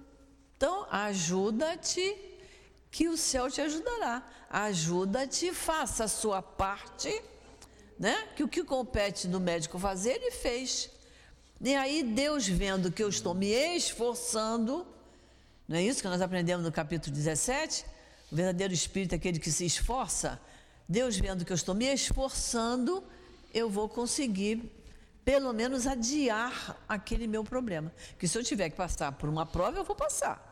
[0.60, 2.14] Então, ajuda-te,
[2.90, 4.22] que o céu te ajudará.
[4.50, 7.10] Ajuda-te, faça a sua parte,
[7.98, 8.28] né?
[8.36, 10.90] Que o que compete do médico fazer, ele fez.
[11.62, 14.86] E aí, Deus vendo que eu estou me esforçando,
[15.66, 17.86] não é isso que nós aprendemos no capítulo 17?
[18.30, 20.38] O verdadeiro espírito é aquele que se esforça.
[20.86, 23.02] Deus vendo que eu estou me esforçando,
[23.54, 24.70] eu vou conseguir
[25.24, 27.90] pelo menos adiar aquele meu problema.
[28.18, 30.49] Que se eu tiver que passar por uma prova, eu vou passar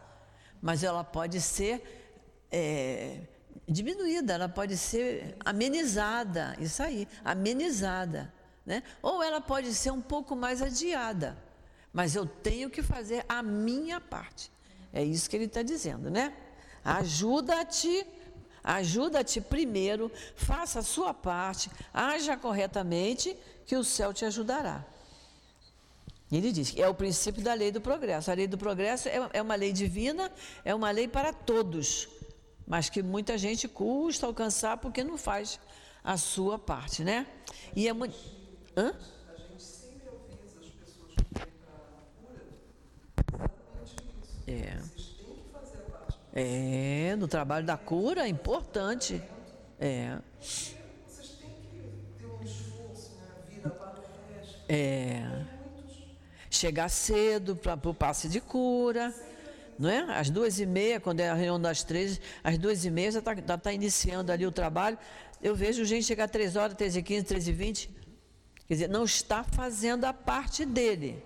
[0.61, 3.21] mas ela pode ser é,
[3.69, 8.33] diminuída, ela pode ser amenizada, isso aí, amenizada.
[8.65, 8.83] Né?
[9.03, 11.37] Ou ela pode ser um pouco mais adiada,
[11.93, 14.53] mas eu tenho que fazer a minha parte.
[14.93, 16.35] É isso que ele está dizendo, né?
[16.85, 18.07] Ajuda-te,
[18.63, 24.85] ajuda-te primeiro, faça a sua parte, haja corretamente, que o céu te ajudará.
[26.31, 28.31] Ele diz que é o princípio da lei do progresso.
[28.31, 30.31] A lei do progresso é, é uma lei divina,
[30.63, 32.07] é uma lei para todos,
[32.67, 35.59] mas que muita gente custa alcançar porque não faz
[36.05, 37.27] a sua parte, né?
[37.75, 38.15] E é muito.
[38.77, 38.93] Hã?
[39.35, 42.43] A gente sempre avisa as pessoas que vêm para a cura
[43.83, 44.51] exatamente isso.
[44.51, 44.77] É.
[44.77, 46.19] Vocês têm que fazer a parte.
[46.35, 49.23] É, no trabalho da cura é importante.
[49.81, 50.19] É.
[50.39, 50.77] Vocês
[51.41, 51.69] têm que
[52.19, 53.63] ter um esforço, né?
[53.65, 54.59] O resto.
[54.69, 55.57] É
[56.59, 59.15] chegar cedo para o passe de cura.
[59.79, 60.01] Não é?
[60.19, 63.21] Às duas e meia, quando é a reunião das três, às duas e meia já
[63.21, 64.99] está tá iniciando ali o trabalho.
[65.41, 67.89] Eu vejo gente chegar às três horas, três e quinze, três e vinte.
[68.67, 71.23] Quer dizer, não está fazendo a parte dele.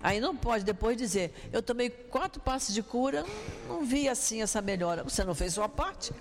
[0.00, 3.24] Aí não pode depois dizer, eu tomei quatro passes de cura,
[3.66, 5.02] não vi assim essa melhora.
[5.02, 6.12] Você não fez sua parte?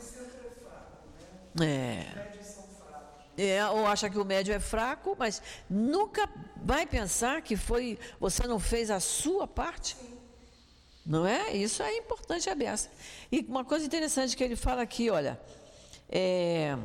[1.59, 2.32] É.
[3.37, 8.45] É, ou acha que o médio é fraco, mas nunca vai pensar que foi você
[8.45, 9.97] não fez a sua parte.
[11.05, 11.53] Não é?
[11.55, 12.89] Isso é importante a beça.
[13.31, 15.39] E uma coisa interessante que ele fala aqui, olha,
[16.07, 16.77] é,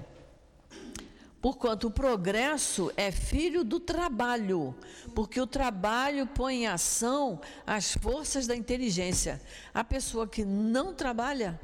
[1.41, 4.75] porquanto o progresso é filho do trabalho,
[5.15, 9.41] porque o trabalho põe em ação as forças da inteligência.
[9.73, 11.61] A pessoa que não trabalha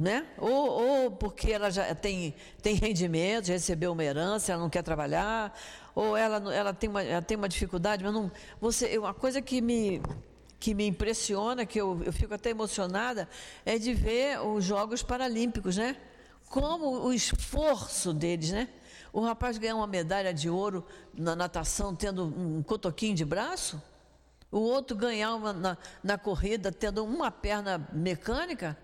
[0.00, 0.26] né?
[0.38, 4.82] Ou, ou, porque ela já tem, tem rendimento, já recebeu uma herança, ela não quer
[4.82, 5.54] trabalhar,
[5.94, 8.32] ou ela, ela, tem, uma, ela tem uma dificuldade, mas não.
[8.62, 10.00] Você, uma coisa que me,
[10.58, 13.28] que me impressiona, que eu, eu fico até emocionada,
[13.62, 15.94] é de ver os Jogos Paralímpicos, né?
[16.48, 18.70] Como o esforço deles, né?
[19.12, 20.82] O rapaz ganhar uma medalha de ouro
[21.12, 23.82] na natação tendo um cotoquinho de braço,
[24.50, 28.78] o outro ganhar uma, na, na corrida tendo uma perna mecânica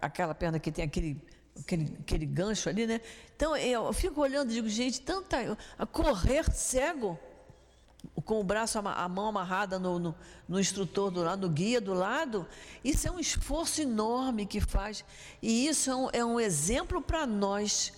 [0.00, 1.20] aquela perna que tem aquele
[1.60, 3.00] aquele, aquele gancho ali, né?
[3.36, 5.56] Então eu fico olhando e digo, gente, tanta.
[5.92, 7.18] Correr cego,
[8.24, 10.14] com o braço, a mão amarrada no, no,
[10.48, 12.46] no, instrutor do lado, no guia do lado,
[12.82, 15.04] isso é um esforço enorme que faz.
[15.42, 17.92] E isso é um, é um exemplo para nós,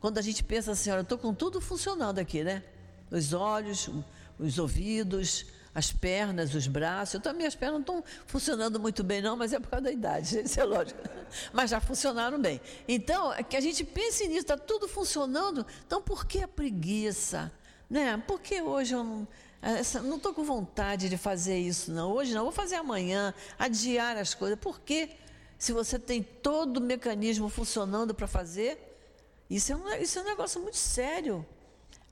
[0.00, 2.62] quando a gente pensa assim, olha, eu estou com tudo funcionando aqui, né?
[3.10, 3.90] Os olhos,
[4.38, 7.14] os ouvidos, as pernas, os braços.
[7.14, 9.92] Eu também, as pernas não estão funcionando muito bem, não, mas é por causa da
[9.92, 11.00] idade, isso é lógico.
[11.52, 12.60] Mas já funcionaram bem.
[12.86, 17.52] Então, é que a gente pense nisso, está tudo funcionando, então por que a preguiça?
[17.90, 18.22] Né?
[18.26, 19.28] Por que hoje eu não.
[20.04, 22.12] não estou com vontade de fazer isso, não.
[22.12, 24.58] Hoje não, vou fazer amanhã, adiar as coisas.
[24.58, 25.10] Por quê?
[25.58, 28.78] Se você tem todo o mecanismo funcionando para fazer,
[29.48, 31.46] isso é, um, isso é um negócio muito sério.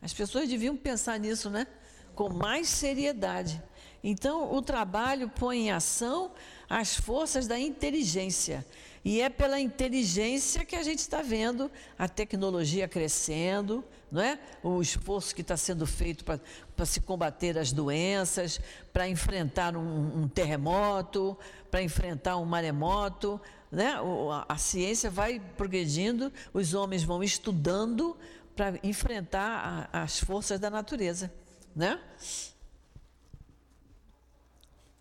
[0.01, 1.67] As pessoas deviam pensar nisso, né?
[2.15, 3.63] Com mais seriedade.
[4.03, 6.33] Então, o trabalho põe em ação
[6.69, 8.67] as forças da inteligência.
[9.05, 14.39] E é pela inteligência que a gente está vendo a tecnologia crescendo, não é?
[14.63, 18.61] o esforço que está sendo feito para se combater as doenças,
[18.93, 21.37] para enfrentar um, um terremoto,
[21.71, 23.41] para enfrentar um maremoto.
[23.71, 23.95] Né?
[24.31, 28.17] A, a ciência vai progredindo, os homens vão estudando
[28.55, 31.33] para enfrentar a, as forças da natureza
[31.75, 32.01] né?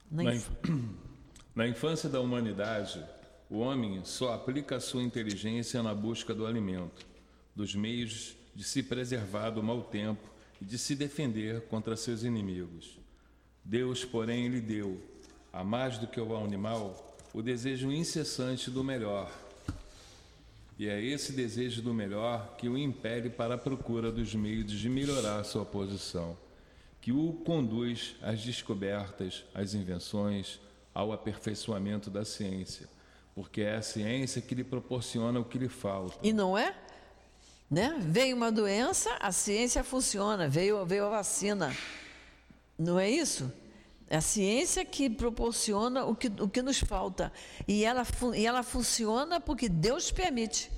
[0.09, 0.49] Na, inf...
[1.53, 3.03] Na infância da humanidade,
[3.49, 7.05] o homem só aplica a sua inteligência na busca do alimento,
[7.53, 10.29] dos meios de se preservar do mau tempo
[10.61, 12.97] e de se defender contra seus inimigos.
[13.65, 15.01] Deus, porém, lhe deu,
[15.51, 19.29] a mais do que o animal, o desejo incessante do melhor.
[20.79, 24.89] E é esse desejo do melhor que o impele para a procura dos meios de
[24.89, 26.37] melhorar sua posição
[27.01, 30.59] que o conduz às descobertas, às invenções,
[30.93, 32.87] ao aperfeiçoamento da ciência,
[33.33, 36.15] porque é a ciência que lhe proporciona o que lhe falta.
[36.21, 36.75] E não é?
[37.69, 37.97] Né?
[37.99, 41.75] Veio uma doença, a ciência funciona, veio, veio a vacina.
[42.77, 43.51] Não é isso?
[44.07, 47.31] É a ciência que proporciona o que, o que nos falta.
[47.67, 50.69] E ela, e ela funciona porque Deus permite.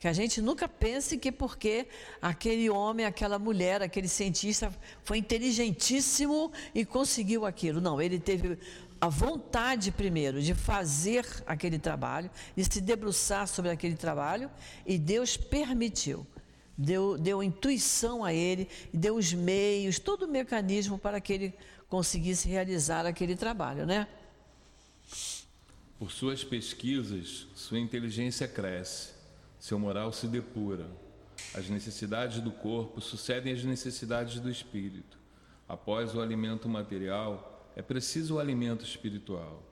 [0.00, 1.86] Que a gente nunca pense que porque
[2.22, 4.72] aquele homem, aquela mulher, aquele cientista
[5.04, 7.82] foi inteligentíssimo e conseguiu aquilo.
[7.82, 8.58] Não, ele teve
[8.98, 14.50] a vontade primeiro de fazer aquele trabalho, de se debruçar sobre aquele trabalho,
[14.86, 16.26] e Deus permitiu.
[16.78, 21.54] Deu, deu intuição a ele, deu os meios, todo o mecanismo para que ele
[21.90, 24.08] conseguisse realizar aquele trabalho, né?
[25.98, 29.19] Por suas pesquisas, sua inteligência cresce
[29.60, 30.86] seu moral se depura.
[31.54, 35.18] As necessidades do corpo sucedem às necessidades do espírito.
[35.68, 39.62] Após o alimento material, é preciso o alimento espiritual.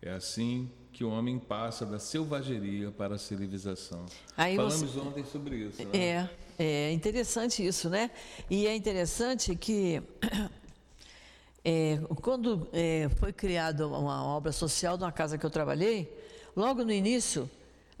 [0.00, 4.04] É assim que o homem passa da selvageria para a civilização.
[4.36, 5.00] Aí Falamos você...
[5.00, 5.82] ontem sobre isso.
[5.84, 5.90] Né?
[5.94, 8.10] É, é interessante isso, né?
[8.50, 10.02] E é interessante que
[11.64, 16.12] é, quando é, foi criada uma obra social na casa que eu trabalhei,
[16.54, 17.48] logo no início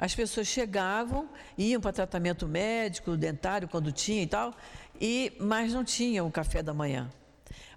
[0.02, 4.52] as pessoas chegavam, iam para tratamento médico, dentário, quando tinha e tal,
[5.00, 7.08] e, mas não tinham o café da manhã.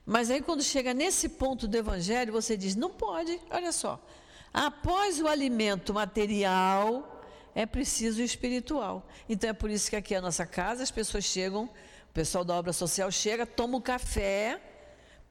[0.03, 4.03] Mas aí, quando chega nesse ponto do Evangelho, você diz: não pode, olha só.
[4.51, 9.07] Após o alimento material, é preciso o espiritual.
[9.29, 11.65] Então, é por isso que aqui a nossa casa, as pessoas chegam,
[12.09, 14.59] o pessoal da obra social chega, toma o café,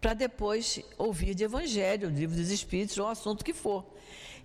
[0.01, 3.85] para depois ouvir de Evangelho, livro dos Espíritos, ou o assunto que for.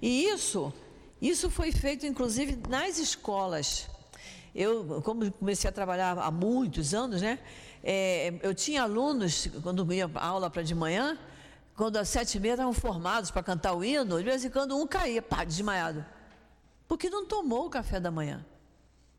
[0.01, 0.73] E isso
[1.21, 3.87] isso foi feito, inclusive, nas escolas.
[4.55, 7.39] Eu, como comecei a trabalhar há muitos anos, né?
[7.83, 11.17] É, eu tinha alunos, quando ia aula para de manhã,
[11.75, 14.75] quando às sete e meia estavam formados para cantar o hino, de vez em quando
[14.75, 16.05] um caía, pá, desmaiado.
[16.87, 18.45] Porque não tomou o café da manhã.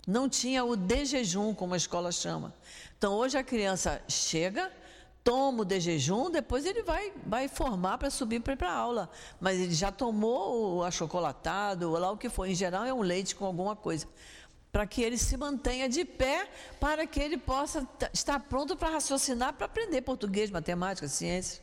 [0.07, 2.55] Não tinha o de jejum, como a escola chama.
[2.99, 4.71] Então, hoje a criança chega,
[5.23, 8.75] toma o de jejum, depois ele vai, vai formar para subir para ir para a
[8.75, 9.11] aula.
[9.41, 12.47] Mas ele já tomou o achocolatado, ou lá o que for.
[12.47, 14.07] Em geral é um leite com alguma coisa.
[14.73, 19.53] Para que ele se mantenha de pé, para que ele possa estar pronto para raciocinar,
[19.55, 21.61] para aprender português, matemática, ciência.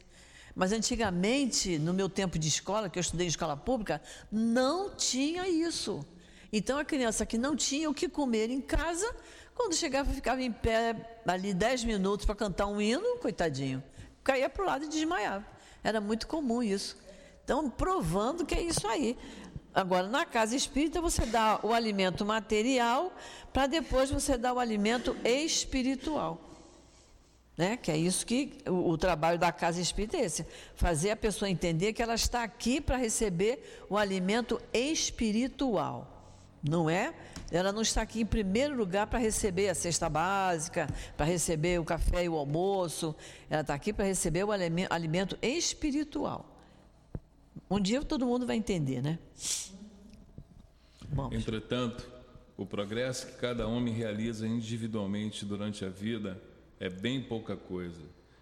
[0.53, 4.01] Mas antigamente, no meu tempo de escola, que eu estudei em escola pública,
[4.32, 6.05] não tinha isso.
[6.51, 9.16] Então a criança que não tinha o que comer em casa
[9.58, 10.95] quando chegava, ficava em pé
[11.26, 13.84] ali dez minutos para cantar um hino, coitadinho,
[14.24, 15.45] caía para o lado e desmaiava.
[15.84, 16.95] Era muito comum isso.
[17.43, 19.18] Então, provando que é isso aí.
[19.74, 23.12] Agora, na casa espírita, você dá o alimento material
[23.51, 26.39] para depois você dar o alimento espiritual.
[27.58, 27.78] Né?
[27.78, 30.45] Que é isso que o, o, trabalho da casa espírita é esse:
[30.76, 36.16] fazer a pessoa entender que ela está aqui para receber o alimento espiritual
[36.70, 37.13] Não é?
[37.51, 41.86] Ela não está aqui em primeiro lugar para receber a cesta básica, para receber o
[41.86, 43.15] café e o almoço.
[43.49, 46.57] Ela está aqui para receber o alimento espiritual.
[47.70, 49.20] Um dia todo mundo vai entender, né?
[51.09, 51.36] Vamos.
[51.36, 52.09] Entretanto,
[52.57, 56.41] o progresso que cada homem realiza individualmente durante a vida
[56.80, 58.01] é bem pouca coisa,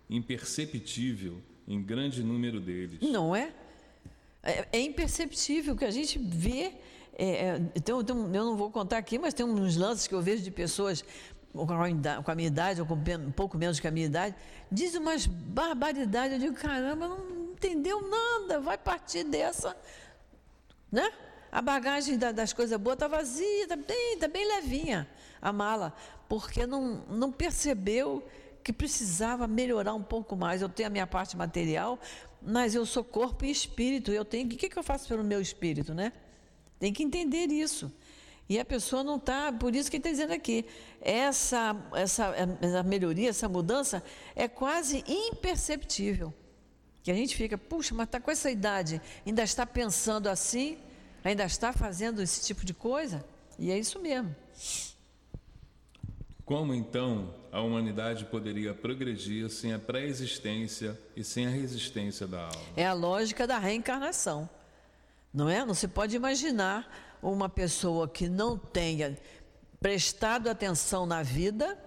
[0.09, 2.99] imperceptível em grande número deles.
[3.01, 3.53] Não é?
[4.43, 6.73] É, é imperceptível que a gente vê
[7.17, 10.43] é, é, então, eu não vou contar aqui, mas tem uns lances que eu vejo
[10.43, 11.03] de pessoas
[11.53, 14.35] com a minha idade, ou com um pouco menos que a minha idade,
[14.69, 16.33] diz umas barbaridades.
[16.33, 19.75] Eu digo, caramba, não entendeu nada, vai partir dessa.
[20.91, 21.09] Né?
[21.51, 25.07] A bagagem da, das coisas boas está vazia, está bem, tá bem levinha
[25.41, 25.93] a mala,
[26.27, 28.27] porque não, não percebeu
[28.61, 30.61] que precisava melhorar um pouco mais.
[30.61, 31.97] Eu tenho a minha parte material,
[32.41, 34.11] mas eu sou corpo e espírito.
[34.11, 34.47] Eu tenho.
[34.47, 36.11] O que, que eu faço pelo meu espírito, né?
[36.85, 37.91] Tem que entender isso.
[38.47, 40.63] E a pessoa não está, por isso que está dizendo aqui,
[41.01, 44.03] essa, essa, essa melhoria, essa mudança
[44.35, 46.31] é quase imperceptível.
[47.01, 50.77] Que a gente fica, puxa, mas está com essa idade, ainda está pensando assim,
[51.23, 53.25] ainda está fazendo esse tipo de coisa?
[53.57, 54.35] E é isso mesmo.
[56.45, 62.61] Como então a humanidade poderia progredir sem a pré-existência e sem a resistência da alma?
[62.77, 64.47] É a lógica da reencarnação.
[65.35, 65.65] Não é?
[65.65, 69.17] Não se pode imaginar uma pessoa que não tenha
[69.81, 71.77] prestado atenção na vida,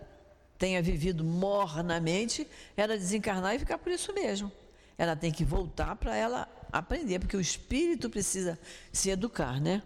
[0.58, 2.46] tenha vivido mornamente,
[2.76, 4.52] ela desencarnar e ficar por isso mesmo.
[4.98, 8.58] Ela tem que voltar para ela aprender, porque o espírito precisa
[8.92, 9.82] se educar, né?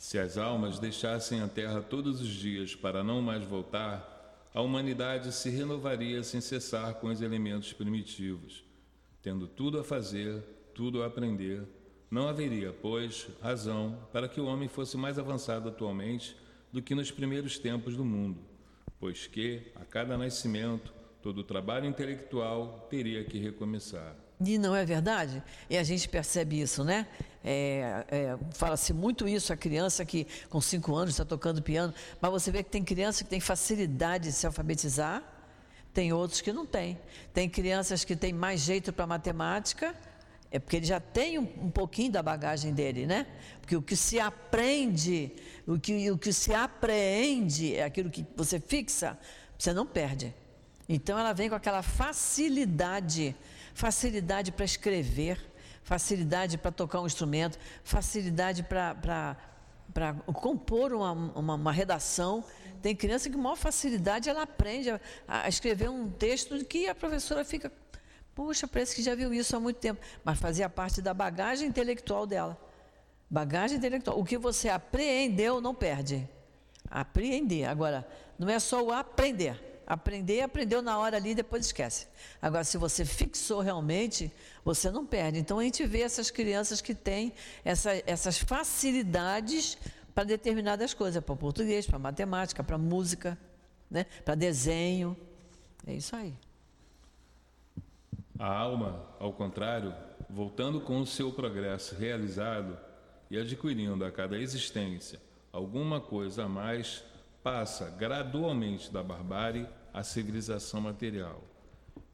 [0.00, 5.32] Se as almas deixassem a terra todos os dias para não mais voltar, a humanidade
[5.32, 8.64] se renovaria sem cessar com os elementos primitivos,
[9.22, 11.62] tendo tudo a fazer tudo a aprender,
[12.10, 16.36] não haveria, pois, razão para que o homem fosse mais avançado atualmente
[16.70, 18.38] do que nos primeiros tempos do mundo,
[19.00, 24.14] pois que, a cada nascimento, todo o trabalho intelectual teria que recomeçar.
[24.44, 25.42] E não é verdade?
[25.70, 27.06] E a gente percebe isso, né?
[27.42, 32.30] É, é, Fala-se muito isso a criança que com cinco anos está tocando piano, mas
[32.30, 35.22] você vê que tem criança que tem facilidade de se alfabetizar,
[35.94, 36.98] tem outros que não têm.
[37.32, 39.96] Tem crianças que têm mais jeito para matemática,
[40.50, 43.26] é porque ele já tem um, um, pouquinho da bagagem dele, né?
[43.60, 45.32] Porque o que se aprende,
[45.66, 49.18] o que, o que se apreende é aquilo que você fixa,
[49.58, 50.34] você não perde.
[50.88, 53.34] Então ela vem com aquela facilidade,
[53.74, 55.38] facilidade para escrever,
[55.82, 59.36] facilidade para tocar um instrumento, facilidade para
[60.34, 62.44] compor uma, uma, uma, redação.
[62.80, 66.94] Tem criança que com maior facilidade ela aprende a, a escrever um texto que a
[66.94, 67.70] professora fica
[68.36, 69.98] Puxa, parece que já viu isso há muito tempo.
[70.22, 72.60] Mas fazia parte da bagagem intelectual dela.
[73.30, 74.20] Bagagem intelectual.
[74.20, 76.28] O que você apreendeu, não perde.
[76.90, 77.66] Apreender.
[77.66, 78.06] Agora,
[78.38, 79.80] não é só o aprender.
[79.86, 82.08] Aprender, aprendeu na hora ali e depois esquece.
[82.42, 84.30] Agora, se você fixou realmente,
[84.62, 85.38] você não perde.
[85.38, 87.32] Então, a gente vê essas crianças que têm
[87.64, 89.78] essa, essas facilidades
[90.14, 93.38] para determinadas coisas, para português, para matemática, para música,
[93.90, 94.04] né?
[94.26, 95.16] para desenho.
[95.86, 96.36] É isso aí.
[98.38, 99.94] A alma, ao contrário,
[100.28, 102.78] voltando com o seu progresso realizado
[103.30, 105.20] e adquirindo a cada existência
[105.52, 107.02] alguma coisa a mais,
[107.42, 111.42] passa gradualmente da barbárie à civilização material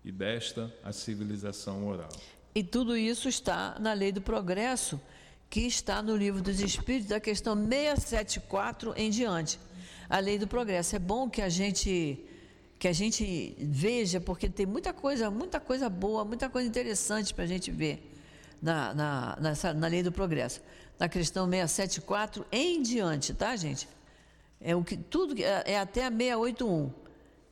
[0.04, 2.10] e desta à civilização moral.
[2.54, 5.00] E tudo isso está na lei do progresso,
[5.50, 9.58] que está no livro dos Espíritos, da questão 674 em diante.
[10.08, 10.94] A lei do progresso.
[10.94, 12.24] É bom que a gente
[12.82, 17.44] que a gente veja, porque tem muita coisa, muita coisa boa, muita coisa interessante para
[17.44, 18.12] a gente ver
[18.60, 20.60] na, na, nessa, na lei do progresso.
[20.98, 23.88] Na questão 674 em diante, tá, gente?
[24.60, 26.90] É o que tudo é, é até a 681.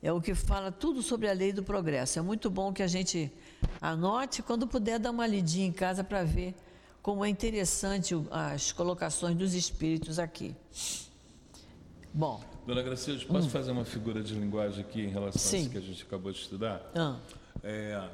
[0.03, 2.19] É o que fala tudo sobre a lei do progresso.
[2.19, 3.33] É muito bom que a gente
[3.81, 6.57] anote quando puder dar uma lidinha em casa para ver
[7.01, 10.57] como é interessante as colocações dos espíritos aqui.
[12.13, 13.51] Bom, Dona Gracilde, posso hum.
[13.51, 15.57] fazer uma figura de linguagem aqui em relação Sim.
[15.57, 16.91] a isso que a gente acabou de estudar?
[16.95, 17.19] Ah.
[17.63, 18.09] É,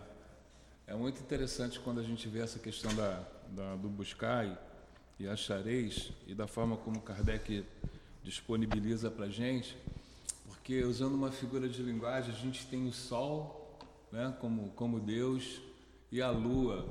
[0.87, 4.47] é muito interessante quando a gente vê essa questão da, da do buscar
[5.19, 7.65] e achareis e da forma como Kardec
[8.23, 9.77] disponibiliza para a gente,
[10.47, 13.79] porque usando uma figura de linguagem, a gente tem o Sol
[14.13, 15.61] né, como, como Deus
[16.11, 16.87] e a Lua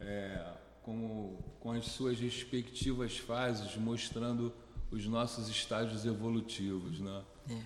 [0.00, 4.52] é, como, com as suas respectivas fases, mostrando
[4.90, 7.22] os nossos estágios evolutivos, né?
[7.50, 7.62] É.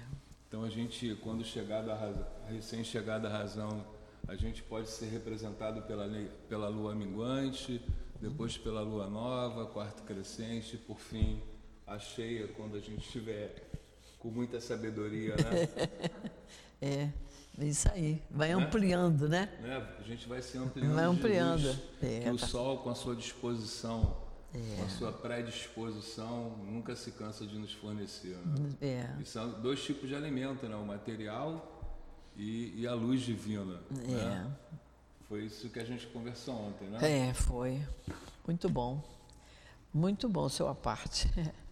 [0.49, 3.85] Então a gente, quando chegar da razão, recém-chegada à razão,
[4.27, 6.09] a gente pode ser representado pela,
[6.49, 7.83] pela lua minguante,
[8.21, 11.43] depois pela lua nova, quarto crescente, por fim
[11.87, 13.71] a cheia quando a gente estiver
[14.19, 15.91] com muita sabedoria, né?
[16.83, 17.11] é,
[17.59, 18.23] é isso aí.
[18.31, 18.55] Vai né?
[18.55, 19.49] ampliando, né?
[19.61, 19.89] né?
[19.99, 20.95] A gente vai se ampliando.
[20.95, 21.67] Vai ampliando.
[21.67, 22.47] Luz, é, que o tá.
[22.47, 24.17] sol, com a sua disposição,
[24.55, 24.77] é.
[24.77, 28.37] com a sua predisposição, nunca se cansa de nos fornecer.
[28.37, 28.71] Né?
[28.81, 29.17] É.
[29.21, 30.77] E são dois tipos de alimento, né?
[30.77, 31.97] O material
[32.37, 33.81] e, e a luz divina.
[34.05, 34.07] É.
[34.07, 34.57] Né?
[35.29, 37.29] Foi isso que a gente conversou ontem, né?
[37.29, 37.81] É, foi.
[38.47, 39.03] Muito bom.
[39.93, 41.31] Muito bom, seu aparte.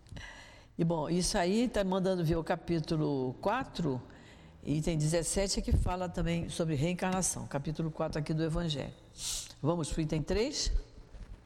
[0.78, 3.98] E bom, isso aí está mandando ver o capítulo 4,
[4.62, 8.92] item 17, é que fala também sobre reencarnação, capítulo 4 aqui do Evangelho.
[9.62, 10.70] Vamos para o item 3?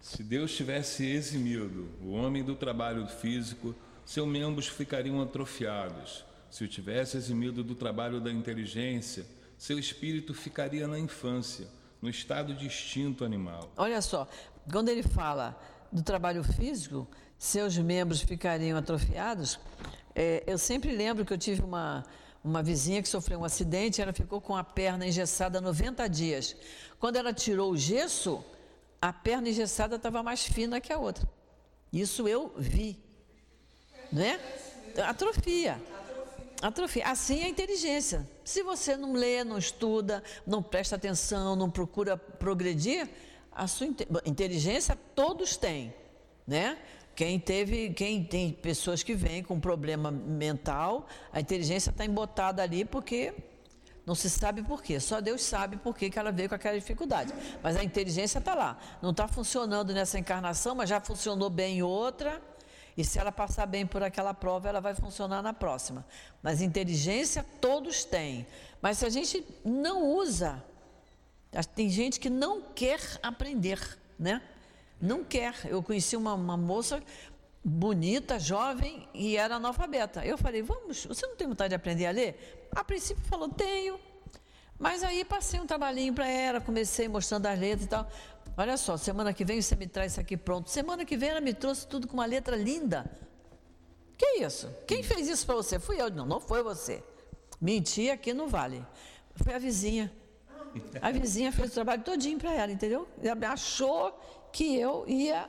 [0.01, 3.75] Se Deus tivesse eximido o homem do trabalho físico,
[4.05, 6.25] seus membros ficariam atrofiados.
[6.51, 9.27] Se o tivesse eximido do trabalho da inteligência,
[9.59, 11.67] seu espírito ficaria na infância,
[12.01, 13.71] no estado de instinto animal.
[13.77, 14.27] Olha só,
[14.73, 15.55] quando ele fala
[15.93, 17.07] do trabalho físico,
[17.39, 19.61] seus membros ficariam atrofiados.
[20.15, 22.05] É, eu sempre lembro que eu tive uma,
[22.43, 26.57] uma vizinha que sofreu um acidente, ela ficou com a perna engessada 90 dias.
[26.99, 28.43] Quando ela tirou o gesso,
[29.01, 31.29] a perna engessada estava mais fina que a outra.
[31.93, 32.99] Isso eu vi.
[34.13, 34.39] Né?
[35.07, 35.81] Atrofia.
[36.61, 37.07] Atrofia.
[37.07, 38.29] Assim é a inteligência.
[38.45, 43.09] Se você não lê, não estuda, não presta atenção, não procura progredir,
[43.53, 43.87] a sua
[44.25, 45.93] inteligência todos têm,
[46.47, 46.79] né?
[47.17, 52.85] Quem teve, quem tem pessoas que vêm com problema mental, a inteligência está embotada ali
[52.85, 53.35] porque
[54.11, 54.99] não se sabe por quê.
[54.99, 57.33] Só Deus sabe por que ela veio com aquela dificuldade.
[57.63, 58.77] Mas a inteligência está lá.
[59.01, 62.43] Não está funcionando nessa encarnação, mas já funcionou bem em outra.
[62.97, 66.05] E se ela passar bem por aquela prova, ela vai funcionar na próxima.
[66.43, 68.49] Mas inteligência todos têm.
[68.83, 70.61] Mas se a gente não usa,
[71.77, 74.43] tem gente que não quer aprender, né?
[75.01, 75.55] Não quer.
[75.67, 77.01] Eu conheci uma, uma moça
[77.63, 80.27] bonita, jovem e era analfabeta.
[80.27, 82.57] Eu falei, vamos, você não tem vontade de aprender a ler?
[82.75, 83.99] A princípio falou, tenho.
[84.79, 88.09] Mas aí passei um trabalhinho para ela, comecei mostrando as letras e tal.
[88.57, 90.71] Olha só, semana que vem você me traz isso aqui pronto.
[90.71, 93.11] Semana que vem ela me trouxe tudo com uma letra linda.
[94.17, 94.69] Que isso?
[94.87, 95.79] Quem fez isso para você?
[95.79, 96.11] Fui eu.
[96.11, 97.03] Não, não foi você.
[97.61, 98.85] Menti aqui no vale.
[99.37, 100.13] Foi a vizinha.
[101.01, 103.09] A vizinha fez o trabalho todinho para ela, entendeu?
[103.23, 104.13] Ela achou
[104.53, 105.49] que eu ia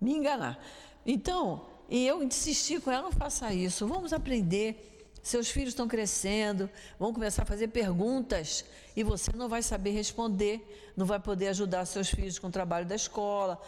[0.00, 0.62] me enganar.
[1.04, 4.89] Então, e eu insisti com ela, não faça isso, vamos aprender.
[5.22, 6.68] Seus filhos estão crescendo,
[6.98, 8.64] vão começar a fazer perguntas
[8.96, 12.86] e você não vai saber responder, não vai poder ajudar seus filhos com o trabalho
[12.86, 13.60] da escola.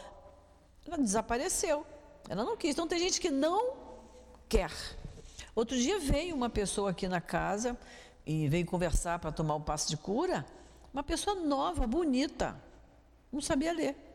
[0.86, 1.86] Ela desapareceu,
[2.28, 2.70] ela não quis.
[2.70, 3.74] Então tem gente que não
[4.48, 4.72] quer.
[5.55, 7.76] Outro dia veio uma pessoa aqui na casa
[8.24, 10.46] e veio conversar para tomar o passo de cura,
[10.92, 12.57] uma pessoa nova, bonita,
[13.30, 14.11] não sabia ler.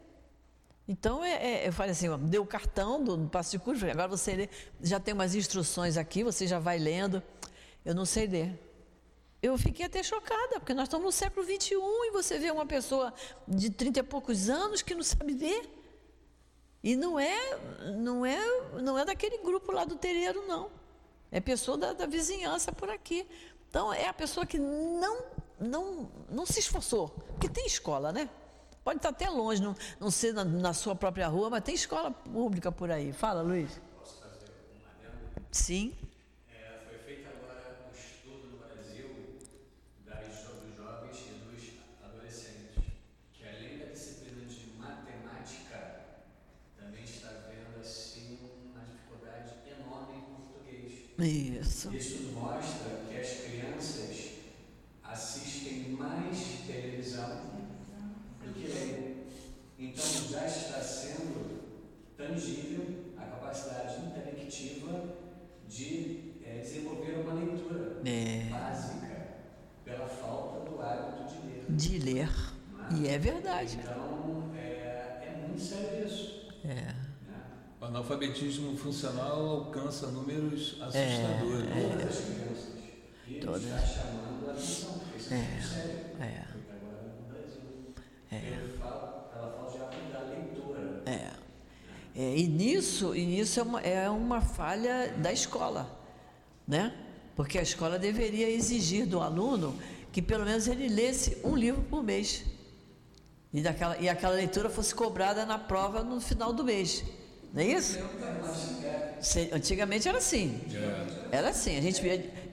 [0.87, 4.07] Então, é, é, eu falei assim, deu o cartão do, do passo de falei, agora
[4.07, 4.49] você lê,
[4.81, 7.21] já tem umas instruções aqui, você já vai lendo.
[7.83, 8.59] Eu não sei ler.
[9.41, 13.13] Eu fiquei até chocada, porque nós estamos no século XXI e você vê uma pessoa
[13.47, 15.69] de trinta e poucos anos que não sabe ler.
[16.83, 17.59] E não é,
[17.97, 18.39] não é,
[18.81, 20.71] não é daquele grupo lá do terreiro, não.
[21.29, 23.27] É pessoa da, da vizinhança por aqui.
[23.69, 25.23] Então, é a pessoa que não,
[25.59, 27.09] não, não se esforçou.
[27.09, 28.29] Porque tem escola, né?
[28.87, 32.09] Pode estar até longe, não, não ser na, na, sua própria rua, mas tem escola
[32.09, 33.11] pública por aí.
[33.11, 33.81] Fala, Luiz.
[33.99, 35.43] Posso fazer uma?
[35.51, 35.93] Sim.
[36.87, 39.09] Foi feito agora um estudo no Brasil
[40.77, 42.93] jovens e adolescentes,
[43.33, 46.05] que além da disciplina de matemática,
[46.79, 47.83] também está vendo
[48.71, 51.59] uma dificuldade enorme português.
[51.59, 51.93] Isso.
[51.93, 54.31] Isso mostra que as crianças
[55.03, 57.56] assistem mais televisão
[59.79, 61.61] então já está sendo
[62.17, 65.15] tangível a capacidade intelectiva
[65.67, 68.49] de é, desenvolver uma leitura é.
[68.49, 69.27] básica
[69.85, 71.65] pela falta do hábito de ler.
[71.69, 72.29] De ler.
[72.71, 73.77] Mas, e é verdade.
[73.81, 76.47] Então é, é muito sério isso.
[76.63, 76.73] É.
[76.73, 76.95] Né?
[77.79, 81.69] O analfabetismo funcional alcança números assustadores.
[81.69, 82.77] É, Todas as crianças.
[83.27, 83.63] E Todas.
[83.63, 85.97] está chamando a atenção, isso é, é sério.
[86.21, 86.56] É.
[88.31, 88.35] É.
[91.05, 91.31] É.
[92.15, 92.37] é.
[92.37, 95.89] e nisso, e nisso é, uma, é uma falha da escola,
[96.67, 96.93] né?
[97.35, 99.77] Porque a escola deveria exigir do aluno
[100.11, 102.43] que pelo menos ele lesse um livro por mês.
[103.53, 107.03] E, daquela, e aquela leitura fosse cobrada na prova no final do mês.
[107.53, 107.99] Não é isso?
[109.53, 110.59] Antigamente era assim.
[111.31, 111.77] Era assim.
[111.77, 112.01] A gente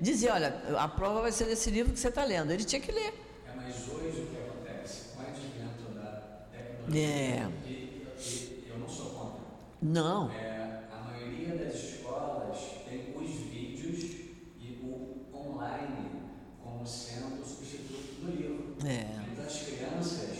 [0.00, 2.52] dizia, olha, a prova vai ser desse livro que você está lendo.
[2.52, 3.12] Ele tinha que ler.
[3.46, 5.84] É, mas hoje o que acontece com o advento
[6.86, 7.68] da tecnologia é.
[7.68, 10.30] e, e Não.
[10.30, 12.58] É, a maioria das escolas
[12.88, 14.02] tem os vídeos
[14.58, 16.10] e o online
[16.62, 18.76] como sendo o substituto do livro.
[18.86, 19.06] É.
[19.28, 20.38] Mas as crianças,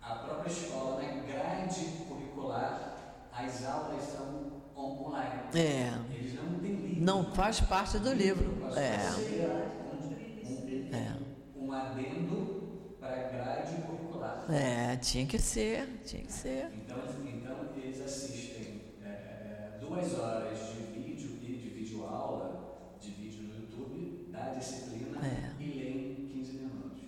[0.00, 5.40] a própria escola, na grade curricular, as aulas são on- online.
[5.54, 5.92] É.
[6.14, 7.04] Eles não têm livro.
[7.04, 8.52] Não faz parte do livro.
[8.76, 8.98] É.
[8.98, 9.48] ser
[10.44, 11.16] um, É.
[11.56, 14.41] um, um adendo para a grade curricular.
[14.52, 16.66] É, tinha que ser, tinha que ser.
[16.74, 23.10] Então, então eles assistem é, é, duas horas de vídeo e de vídeo aula, de
[23.10, 25.62] vídeo no YouTube, da disciplina É.
[25.62, 27.02] e leem 15 minutos.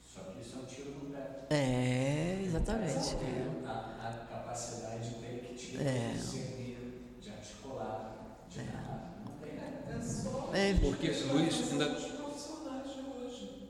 [0.00, 1.46] Só que isso é um tiro no pé.
[1.50, 3.14] É, exatamente.
[3.62, 6.08] Não A, a capacidade intelectiva É.
[6.12, 6.78] de discernir,
[7.20, 8.16] de articular,
[8.50, 9.22] de narrar.
[9.24, 9.84] Não tem, né?
[9.96, 10.74] É só É.
[10.74, 13.68] Porque, Luiz, ainda- os profissionais de hoje.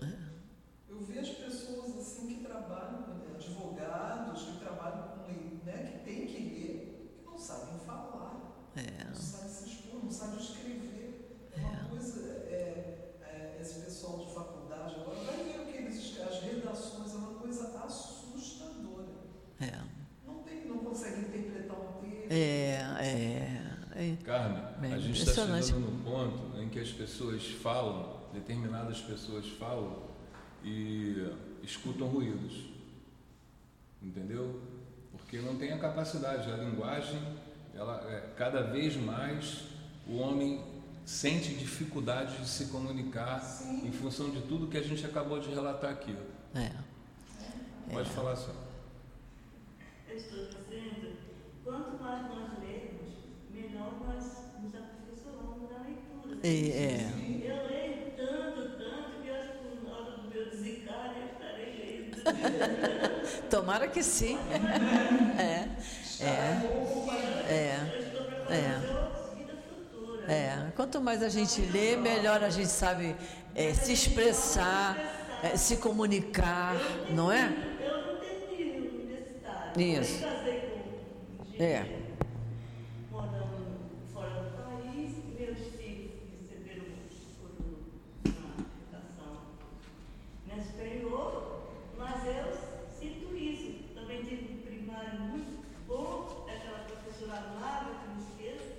[0.88, 6.26] Eu vejo pessoas assim que trabalham, né, advogados que trabalham com lei, né, que tem
[6.26, 9.04] que ler, que não sabem falar, É.
[9.08, 11.50] não sabem se expor, não sabem escrever.
[11.56, 15.96] É uma coisa, é, é, esse pessoal de faculdade agora vai ver o que eles
[15.96, 19.08] escrevem, as redações, é uma coisa assustadora.
[19.60, 19.80] É,
[20.26, 22.30] Não, tem, não consegue interpretar um texto.
[22.32, 23.60] é, é,
[23.96, 24.13] é.
[24.24, 29.46] Carmen, Bem, a gente está chegando num ponto em que as pessoas falam, determinadas pessoas
[29.50, 30.02] falam
[30.64, 31.30] e
[31.62, 32.64] escutam ruídos.
[34.02, 34.62] Entendeu?
[35.12, 37.20] Porque não tem a capacidade, a linguagem,
[37.74, 39.64] ela, é, cada vez mais
[40.06, 40.64] o homem
[41.04, 43.86] sente dificuldade de se comunicar Sim.
[43.86, 46.16] em função de tudo que a gente acabou de relatar aqui.
[46.54, 46.72] é.
[47.92, 48.54] Pode falar, só.
[50.08, 51.18] Eu estou dizendo,
[51.62, 52.63] quanto mais nós
[53.74, 54.24] melhor nós
[54.62, 56.46] nos aperfeiçoamos na leitura.
[56.46, 57.10] E, é.
[57.42, 62.10] Eu leio tanto, tanto, que eu acho que na hora do meu desencarne eu estarei
[62.14, 63.50] lendo.
[63.50, 64.38] Tomara que sim.
[65.38, 65.68] É,
[66.24, 66.36] é,
[67.48, 67.80] é,
[70.28, 70.32] É.
[70.32, 70.72] é.
[70.76, 73.14] Quanto mais a gente lê, melhor a gente sabe
[73.54, 74.96] é, se expressar,
[75.42, 76.74] é, se comunicar,
[77.10, 77.52] não é?
[77.80, 79.80] Eu não terminei o universitário.
[79.80, 80.24] Isso.
[81.58, 82.04] É.
[83.12, 83.78] morando
[84.12, 86.86] fora do país, meus filhos receberam
[87.38, 89.34] por uma educação
[90.48, 91.62] né, superior,
[91.96, 92.58] mas eu
[92.98, 93.94] sinto isso.
[93.94, 98.72] Também tive um primário muito bom, aquela professora Amável, que me esqueço,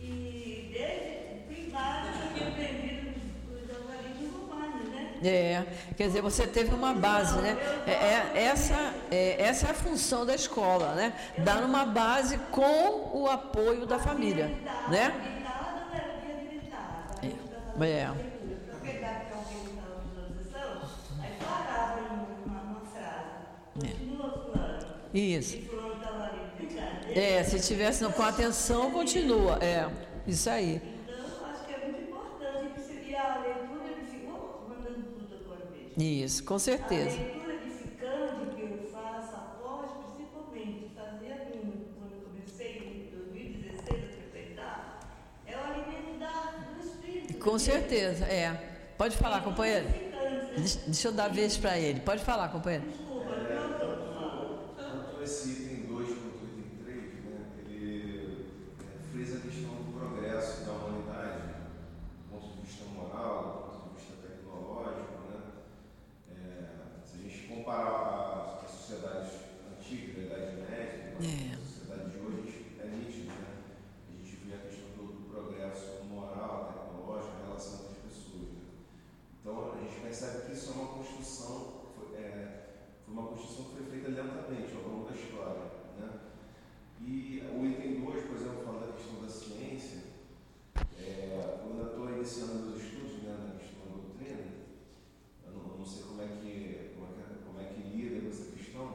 [0.00, 3.14] e desde o primário eu tinha aprendido
[3.52, 5.17] os, os algarismos romanos, né?
[5.28, 5.64] É,
[5.96, 7.56] quer dizer, você teve uma base, né?
[7.86, 11.12] É, é- essa, é, essa é a função da escola, né?
[11.38, 14.46] Dar uma base com o apoio da família,
[14.88, 15.12] né?
[17.22, 17.28] É.
[17.86, 18.10] É.
[24.42, 24.86] fulano.
[25.14, 25.56] Isso.
[27.14, 29.58] É, se tivesse com atenção, continua.
[29.62, 29.88] É,
[30.26, 30.80] isso aí.
[31.04, 32.74] Então, eu acho que é muito importante.
[32.74, 35.87] que se- E a leitura edificou, mandando tudo agora mesmo.
[35.98, 37.16] Isso, com certeza.
[37.16, 43.16] A leitura edificante que eu faço após, principalmente, fazer a minha, quando eu comecei em
[43.16, 45.00] 2016 a frequentar,
[45.46, 47.38] é o alimento da, do espírito.
[47.44, 48.74] Com certeza, é.
[48.96, 49.86] Pode falar, companheiro.
[49.88, 50.54] Né?
[50.86, 52.00] Deixa, eu dar vez para ele.
[52.00, 52.84] Pode falar, companheiro.
[52.88, 54.76] Desculpa, não estou falando.
[54.76, 58.46] Tanto esse item 2 quanto o item 3, né, ele
[58.80, 63.94] é, frisa a questão do progresso da humanidade, do ponto de vista moral, do ponto
[63.94, 65.12] de vista tecnológico.
[65.30, 65.40] Né?
[66.32, 69.30] É, se a gente comparar a, a sociedade
[69.78, 71.54] antiga, da Idade Média, com É.
[71.54, 73.26] a sociedade de hoje, é nítido.
[73.28, 73.54] Né?
[74.10, 78.48] A gente vê a questão do, do progresso moral, tecnológico, a relação entre as pessoas.
[78.50, 78.64] Né?
[79.40, 82.64] Então a gente percebe que isso é uma construção, foi, é,
[83.04, 85.62] foi uma construção que foi feita lentamente ao longo da história.
[85.98, 86.08] Né?
[87.00, 89.98] E o item 2, por exemplo, falando da questão da ciência,
[90.98, 94.44] é, eu ainda estou iniciando meus estudos né, na questão da doutrina,
[95.46, 98.20] eu não, eu não sei como é, que, como, é que, como é que lida
[98.20, 98.86] com essa questão,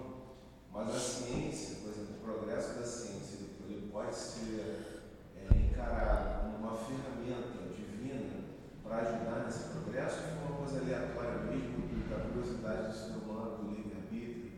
[0.72, 6.52] mas a ciência, por exemplo, o progresso da ciência, ele, ele pode ser é, encarado
[6.54, 8.44] como uma ferramenta divina
[8.84, 13.58] para ajudar nesse progresso, ou foi uma coisa aleatória mesmo, da curiosidade do ser humano,
[13.58, 14.52] do livre-arbítrio?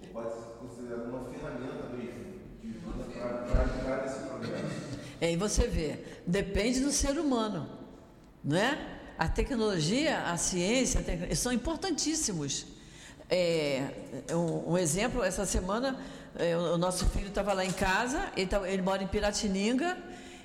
[0.00, 4.28] Ou pode ser considerado uma ferramenta mesmo divina para ajudar nesse
[5.32, 7.68] e você vê, depende do ser humano,
[8.44, 8.78] não é?
[9.18, 12.66] A tecnologia, a ciência, a tec- são importantíssimos.
[13.28, 13.82] É,
[14.32, 15.98] um, um exemplo, essa semana,
[16.36, 19.98] é, o nosso filho estava lá em casa, ele, tava- ele mora em Piratininga,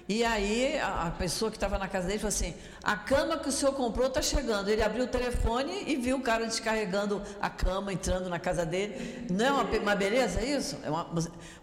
[0.07, 3.51] E aí a, pessoa que estava na casa dele falou assim: a cama que o
[3.51, 4.67] senhor comprou está chegando.
[4.69, 9.25] Ele abriu o telefone e viu o cara descarregando a cama, entrando na casa dele.
[9.29, 10.77] Não é uma, uma beleza isso?
[10.83, 11.07] É uma,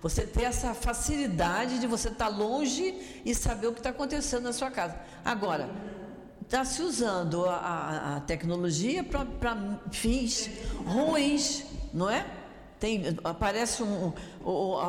[0.00, 4.44] você ter essa facilidade de você estar tá longe e saber o que está acontecendo
[4.44, 4.96] na sua casa.
[5.22, 5.68] Agora,
[6.40, 10.48] está se usando a, a tecnologia para fins
[10.86, 12.26] ruins, não é?
[12.78, 14.14] Tem, aparece um,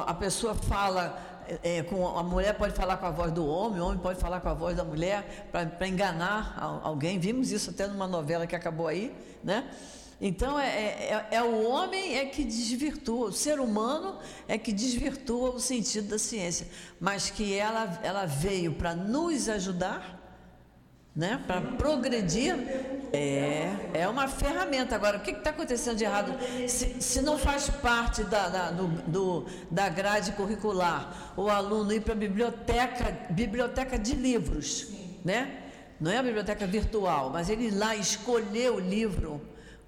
[0.07, 3.81] a pessoa fala é, é, com, a mulher pode falar com a voz do homem,
[3.81, 7.19] o homem pode falar com a voz da mulher para enganar alguém.
[7.19, 9.13] Vimos isso até numa novela que acabou aí,
[9.43, 9.69] né?
[10.23, 14.71] Então é, é, é, é, o homem é que desvirtua, o ser humano é que
[14.71, 16.67] desvirtua o sentido da ciência,
[16.99, 20.20] mas que ela, ela veio para nos ajudar
[21.15, 21.41] né?
[21.45, 22.55] Para progredir
[23.11, 24.95] é, é uma ferramenta.
[24.95, 26.33] Agora, o que está acontecendo de errado?
[26.67, 32.01] Se, se não faz parte da, da, do, do, da grade curricular o aluno ir
[32.01, 34.87] para a biblioteca, biblioteca de livros,
[35.23, 35.57] né?
[35.99, 39.39] Não é a biblioteca virtual, mas ele ir lá escolher o livro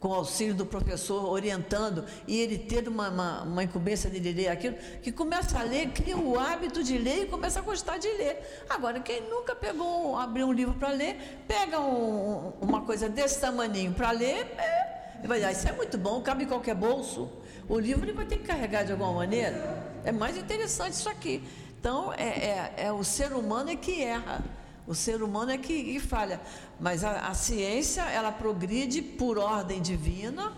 [0.04, 4.50] com o auxílio do professor orientando e ele ter uma, uma, uma, incumbência de ler
[4.50, 8.10] aquilo, que começa a ler, cria o hábito de ler e começa a gostar de
[8.10, 8.38] ler.
[8.70, 13.94] Agora, quem nunca pegou, abriu um livro para ler, pega um, uma coisa desse tamaninho
[13.94, 17.30] para ler, é, vai dizer, ah, isso é muito bom, cabe em qualquer bolso.
[17.70, 19.90] O livro ele vai ter que carregar de alguma maneira.
[20.04, 21.42] É mais interessante isso aqui.
[21.80, 24.44] Então, é, é, é o ser humano é que erra.
[24.86, 26.42] O ser humano é que, falha.
[26.80, 30.54] Mas a, a, ciência, ela progride por ordem divina,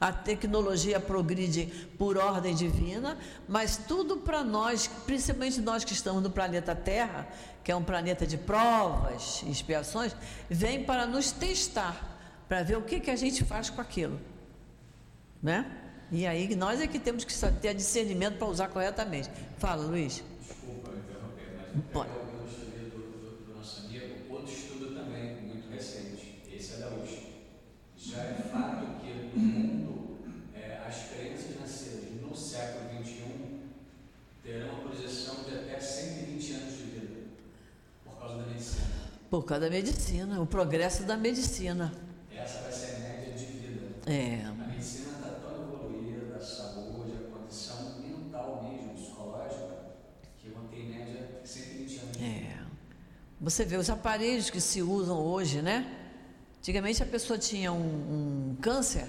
[0.00, 3.16] a tecnologia progride por ordem divina,
[3.48, 7.26] mas tudo para nós, principalmente nós que estamos no planeta Terra,
[7.62, 10.14] que é um planeta de provas e expiações,
[10.50, 14.20] vem para nos testar, para ver o que, que a gente faz com aquilo.
[15.42, 15.64] Né?
[16.12, 19.30] E aí nós é que temos que ter discernimento para usar corretamente.
[19.58, 20.22] Fala, Luiz.
[20.40, 22.23] Desculpa interromper, mas Pode.
[39.34, 41.92] Por causa da medicina, o progresso da medicina.
[42.32, 43.80] Essa vai ser a média de vida.
[44.06, 44.44] É.
[44.44, 49.86] A medicina está tão evoluída, a saúde, a condição mental mesmo, psicológica,
[50.38, 52.16] que mantém média 120 anos.
[52.22, 52.58] É.
[53.40, 55.84] Você vê os aparelhos que se usam hoje, né?
[56.60, 59.08] Antigamente a pessoa tinha um, um câncer.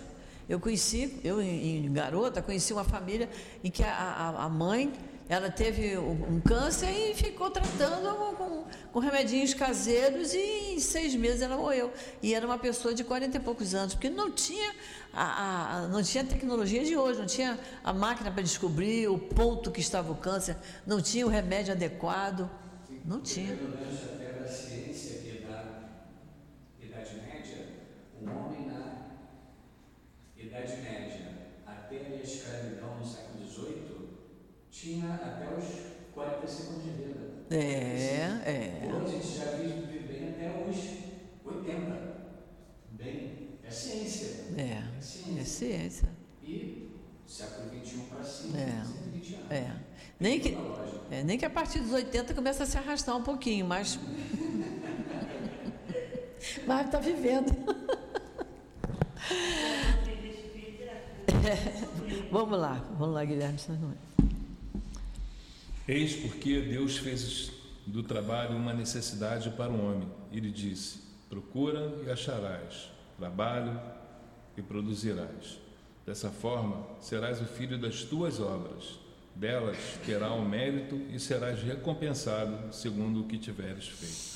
[0.49, 3.29] Eu conheci, eu em, garota, conheci uma família
[3.63, 4.91] em que a, a, a mãe
[5.27, 11.41] ela teve um câncer e ficou tratando com, com, remedinhos caseiros e em seis meses
[11.41, 11.91] ela morreu.
[12.21, 14.71] E era uma pessoa de 40 e poucos anos, porque não tinha
[15.11, 19.17] a, a não tinha a tecnologia de hoje, não tinha a máquina para descobrir o
[19.17, 20.55] ponto que estava o câncer,
[20.85, 22.49] não tinha o remédio adequado,
[23.03, 23.57] não tinha.
[34.85, 35.65] Tinha até os
[36.13, 37.19] 45 anos de vida.
[37.49, 37.57] É,
[38.45, 38.91] é.
[38.93, 40.77] Hoje a gente já vive bem até os
[41.43, 42.15] 80.
[42.91, 44.45] Bem, é ciência.
[44.55, 45.41] É, é ciência.
[45.41, 46.09] É ciência.
[46.43, 46.91] E
[47.25, 48.83] século XXI para cima, é.
[48.85, 49.51] 120 anos.
[49.51, 49.75] É.
[50.19, 50.55] Nem que,
[51.09, 53.99] é, nem que a partir dos 80 começa a se arrastar um pouquinho, mas.
[56.67, 57.51] mas está vivendo.
[61.43, 62.29] É.
[62.31, 63.57] Vamos lá, vamos lá, Guilherme.
[65.87, 67.51] Eis porque Deus fez
[67.85, 70.07] do trabalho uma necessidade para o homem.
[70.31, 73.79] Ele disse: Procura e acharás, trabalho
[74.57, 75.59] e produzirás.
[76.05, 78.99] Dessa forma, serás o filho das tuas obras.
[79.35, 84.35] Delas terá o mérito e serás recompensado segundo o que tiveres feito.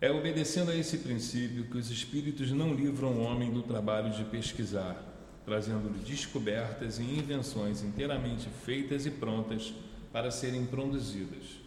[0.00, 4.22] É obedecendo a esse princípio que os espíritos não livram o homem do trabalho de
[4.24, 5.02] pesquisar,
[5.48, 9.72] trazendo-lhe descobertas e invenções inteiramente feitas e prontas
[10.12, 11.58] para serem produzidas,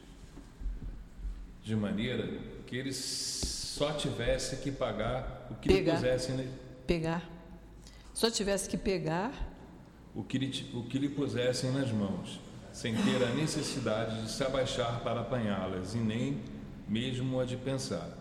[1.63, 2.27] de maneira
[2.67, 6.47] que ele só tivesse que pagar o que pegar, lhe pusessem.
[6.86, 7.27] Pegar.
[8.13, 9.34] Só tivesse que pegar
[10.13, 12.39] o que, lhe, o que lhe pusessem nas mãos,
[12.71, 16.39] sem ter a necessidade de se abaixar para apanhá-las e nem
[16.88, 18.15] mesmo a de pensar.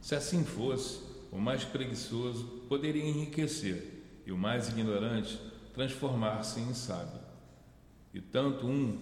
[0.00, 1.00] Se assim fosse,
[1.30, 5.40] o mais preguiçoso poderia enriquecer e o mais ignorante
[5.74, 7.20] transformar-se em sábio.
[8.12, 8.98] E tanto um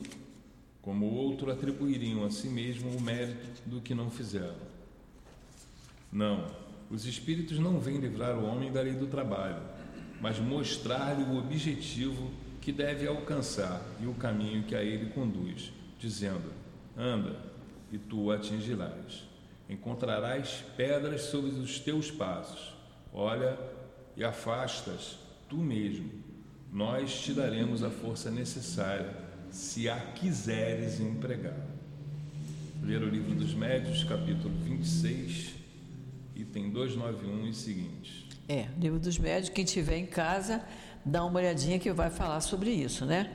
[0.81, 4.55] como o outro atribuiriam a si mesmo o mérito do que não fizeram.
[6.11, 6.47] Não,
[6.91, 9.63] os espíritos não vêm livrar o homem da lei do trabalho,
[10.21, 16.53] mas mostrar-lhe o objetivo que deve alcançar e o caminho que a ele conduz, dizendo:
[16.97, 17.37] Anda,
[17.93, 19.25] e tu o atingirás.
[19.69, 22.75] Encontrarás pedras sobre os teus passos.
[23.13, 23.57] Olha
[24.17, 26.11] e afastas tu mesmo.
[26.73, 29.15] Nós te daremos a força necessária,
[29.51, 31.57] se a quiseres empregar.
[32.83, 35.55] Ler o livro dos Médios, capítulo 26,
[36.37, 38.25] item 291 e seguintes.
[38.49, 40.63] É, livro dos Médios, quem tiver em casa,
[41.05, 43.31] dá uma olhadinha que vai falar sobre isso, né?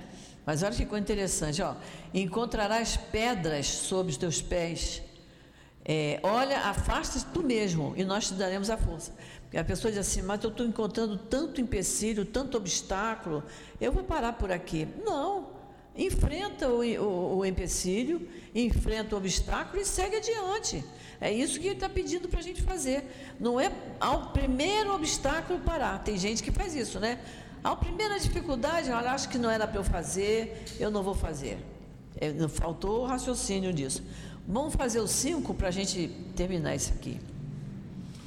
[0.45, 1.75] Mas olha que coisa interessante, ó.
[2.13, 5.01] Encontrarás pedras sob os teus pés.
[5.83, 9.13] É, olha, afasta-te tu mesmo e nós te daremos a força.
[9.55, 13.41] Porque a pessoa diz assim, mas eu estou encontrando tanto empecilho, tanto obstáculo,
[13.79, 14.85] eu vou parar por aqui.
[15.05, 15.47] Não,
[15.95, 20.83] enfrenta o, o, o empecilho, enfrenta o obstáculo e segue adiante.
[21.21, 23.09] É isso que ele está pedindo para a gente fazer.
[23.39, 26.03] Não é ao primeiro obstáculo parar.
[26.03, 27.17] Tem gente que faz isso, né?
[27.63, 31.57] A primeira dificuldade, olha, acho que não era para eu fazer, eu não vou fazer.
[32.19, 34.03] É, faltou o raciocínio disso.
[34.45, 37.21] Vamos fazer os cinco para a gente terminar isso aqui.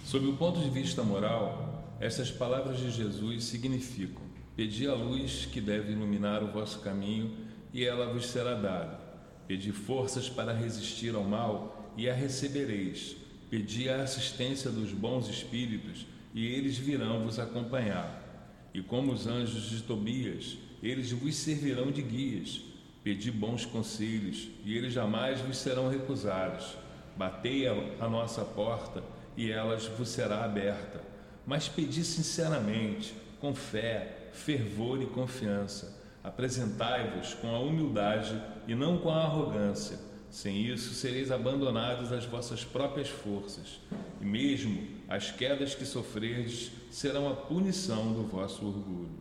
[0.08, 4.22] Sob o ponto de vista moral, essas palavras de Jesus significam:
[4.56, 7.30] Pedi a luz que deve iluminar o vosso caminho,
[7.74, 8.98] e ela vos será dada.
[9.46, 13.16] Pedi forças para resistir ao mal, e a recebereis.
[13.50, 18.70] Pedi a assistência dos bons espíritos, e eles virão vos acompanhar.
[18.72, 22.62] E como os anjos de Tobias, eles vos servirão de guias.
[23.04, 26.78] Pedi bons conselhos, e eles jamais vos serão recusados.
[27.14, 29.04] Batei a nossa porta,
[29.38, 31.00] e elas vos será aberta.
[31.46, 35.96] Mas pedi sinceramente, com fé, fervor e confiança.
[36.24, 39.96] Apresentai-vos com a humildade e não com a arrogância.
[40.28, 43.80] Sem isso, sereis abandonados às vossas próprias forças,
[44.20, 49.20] e mesmo as quedas que sofreres serão a punição do vosso orgulho.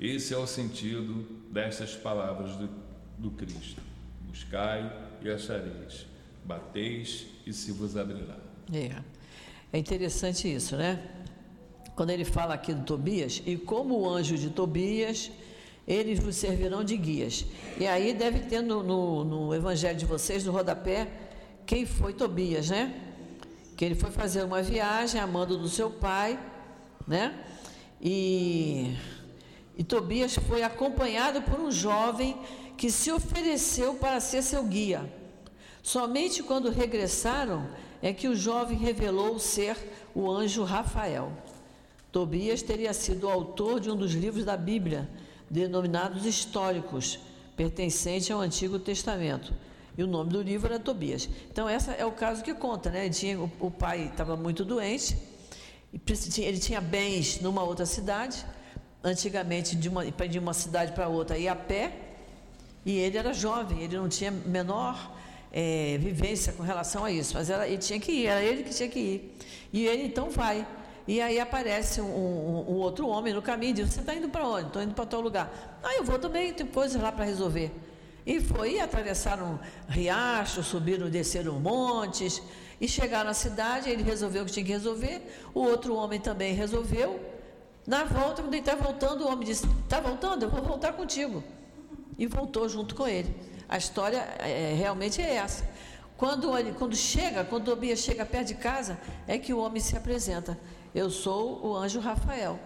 [0.00, 2.70] Esse é o sentido destas palavras do,
[3.18, 3.82] do Cristo.
[4.22, 4.90] Buscai
[5.22, 6.06] e achareis,
[6.42, 8.49] bateis e se vos abrirá.
[8.72, 8.94] É.
[9.72, 11.02] é interessante isso, né?
[11.96, 15.30] Quando ele fala aqui do Tobias, e como o anjo de Tobias,
[15.86, 17.44] eles vos servirão de guias.
[17.78, 21.08] E aí deve ter no, no, no evangelho de vocês, no rodapé,
[21.66, 22.94] quem foi Tobias, né?
[23.76, 26.38] Que ele foi fazer uma viagem amando do seu pai,
[27.06, 27.34] né?
[28.00, 28.96] E,
[29.76, 32.36] e Tobias foi acompanhado por um jovem
[32.76, 35.12] que se ofereceu para ser seu guia.
[35.82, 37.68] Somente quando regressaram
[38.02, 39.76] é que o jovem revelou ser
[40.14, 41.32] o anjo Rafael.
[42.10, 45.08] Tobias teria sido o autor de um dos livros da Bíblia,
[45.48, 47.20] denominados históricos,
[47.56, 49.54] pertencente ao Antigo Testamento.
[49.96, 51.28] E o nome do livro era Tobias.
[51.50, 53.08] Então, esse é o caso que conta, né?
[53.10, 55.16] Tinha, o, o pai estava muito doente,
[56.38, 58.44] ele tinha bens numa outra cidade,
[59.02, 61.92] antigamente de uma, de uma cidade para outra ia a pé,
[62.84, 65.16] e ele era jovem, ele não tinha menor
[65.52, 68.70] é, vivência com relação a isso, mas era, ele tinha que ir, era ele que
[68.70, 69.38] tinha que ir.
[69.72, 70.66] E ele então vai.
[71.06, 74.28] E aí aparece um, um, um outro homem no caminho e diz: Você está indo
[74.28, 74.68] para onde?
[74.68, 75.78] Estou indo para tal lugar.
[75.82, 77.72] Ah, eu vou também, tem coisas lá para resolver.
[78.26, 82.42] E foi, e atravessaram riachos, subiram desceram montes,
[82.80, 85.22] e chegaram na cidade, ele resolveu o que tinha que resolver,
[85.54, 87.20] o outro homem também resolveu.
[87.86, 90.44] Na volta, quando ele está voltando, o homem disse: Está voltando?
[90.44, 91.42] Eu vou voltar contigo.
[92.18, 93.34] E voltou junto com ele.
[93.70, 95.64] A história é, realmente é essa.
[96.16, 98.98] Quando, ele, quando chega, quando Tobias chega perto de casa,
[99.28, 100.58] é que o homem se apresenta.
[100.92, 102.58] Eu sou o anjo Rafael,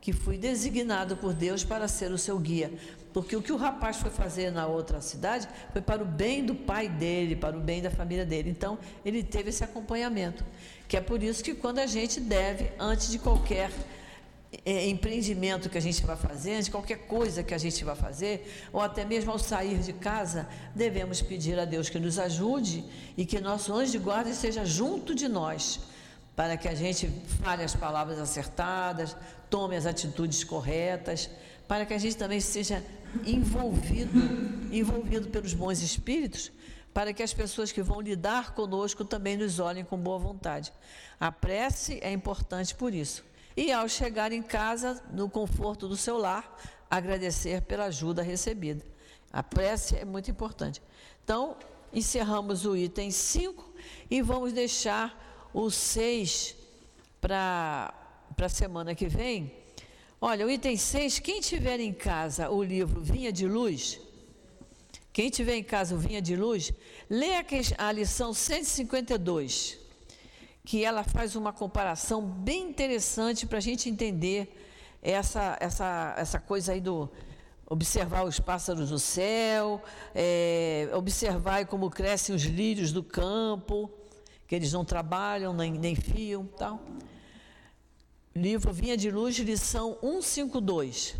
[0.00, 2.72] que fui designado por Deus para ser o seu guia.
[3.12, 6.56] Porque o que o rapaz foi fazer na outra cidade foi para o bem do
[6.56, 8.50] pai dele, para o bem da família dele.
[8.50, 10.44] Então, ele teve esse acompanhamento.
[10.88, 13.70] Que é por isso que quando a gente deve, antes de qualquer
[14.64, 18.68] é, empreendimento que a gente vai fazer, de qualquer coisa que a gente vai fazer,
[18.72, 22.84] ou até mesmo ao sair de casa, devemos pedir a Deus que nos ajude
[23.16, 25.80] e que nosso anjo de guarda esteja junto de nós
[26.34, 27.06] para que a gente
[27.42, 29.16] fale as palavras acertadas,
[29.50, 31.28] tome as atitudes corretas,
[31.68, 32.82] para que a gente também seja
[33.26, 34.18] envolvido,
[34.72, 36.50] envolvido pelos bons espíritos,
[36.94, 40.72] para que as pessoas que vão lidar conosco também nos olhem com boa vontade.
[41.20, 43.22] A prece é importante por isso.
[43.56, 46.56] E ao chegar em casa, no conforto do seu lar,
[46.88, 48.84] agradecer pela ajuda recebida.
[49.32, 50.82] A prece é muito importante.
[51.22, 51.56] Então,
[51.92, 53.74] encerramos o item 5
[54.10, 56.56] e vamos deixar o 6
[57.20, 57.94] para
[58.38, 59.52] a semana que vem.
[60.20, 64.00] Olha, o item 6, quem tiver em casa o livro Vinha de Luz,
[65.12, 66.72] quem tiver em casa o Vinha de Luz,
[67.08, 67.30] lê
[67.78, 69.78] a lição 152,
[70.70, 74.56] que ela faz uma comparação bem interessante para a gente entender
[75.02, 77.10] essa, essa, essa coisa aí do
[77.68, 79.82] observar os pássaros do céu,
[80.14, 83.90] é, observar como crescem os lírios do campo,
[84.46, 86.80] que eles não trabalham nem, nem fiam, tal.
[88.32, 91.16] Livro Vinha de Luz, lição 152.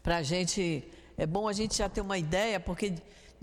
[0.00, 2.94] Para a gente, é bom a gente já ter uma ideia, porque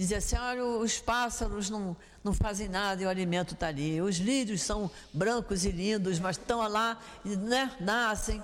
[0.02, 4.02] dizia assim, olha, os pássaros não, não fazem nada e o alimento está ali.
[4.02, 8.44] Os lírios são brancos e lindos, mas estão lá, né, nascem.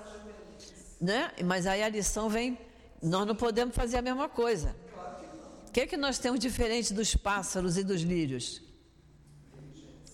[1.00, 1.32] Né?
[1.44, 2.56] Mas aí a lição vem
[3.02, 4.74] nós não podemos fazer a mesma coisa.
[5.68, 8.62] O que é que nós temos diferente dos pássaros e dos lírios?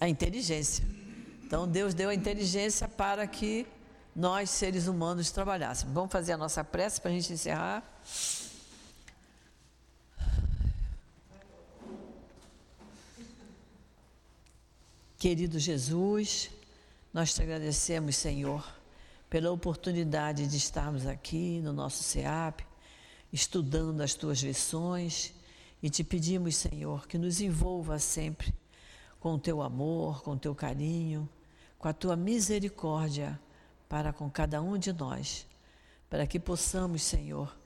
[0.01, 0.85] A inteligência.
[1.45, 3.67] Então Deus deu a inteligência para que
[4.15, 5.95] nós, seres humanos, trabalhássemos.
[5.95, 7.83] Vamos fazer a nossa prece para a gente encerrar.
[15.25, 16.51] Querido Jesus,
[17.11, 18.63] nós te agradecemos, Senhor,
[19.31, 22.61] pela oportunidade de estarmos aqui no nosso SEAP,
[23.33, 25.33] estudando as tuas lições
[25.83, 28.53] e te pedimos, Senhor, que nos envolva sempre
[29.19, 31.27] com o teu amor, com o teu carinho,
[31.79, 33.41] com a tua misericórdia
[33.89, 35.47] para com cada um de nós,
[36.11, 37.57] para que possamos, Senhor,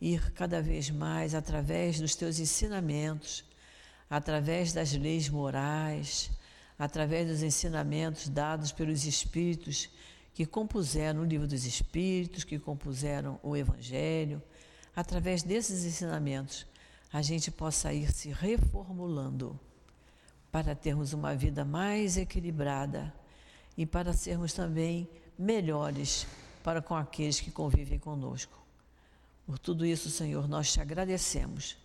[0.00, 3.44] ir cada vez mais através dos teus ensinamentos,
[4.10, 6.28] através das leis morais,
[6.78, 9.88] através dos ensinamentos dados pelos Espíritos
[10.34, 14.42] que compuseram o livro dos Espíritos, que compuseram o Evangelho
[14.94, 16.66] através desses ensinamentos,
[17.12, 19.58] a gente possa ir se reformulando
[20.50, 23.12] para termos uma vida mais equilibrada
[23.76, 25.08] e para sermos também
[25.38, 26.26] melhores
[26.62, 28.64] para com aqueles que convivem conosco.
[29.46, 31.76] Por tudo isso, Senhor, nós te agradecemos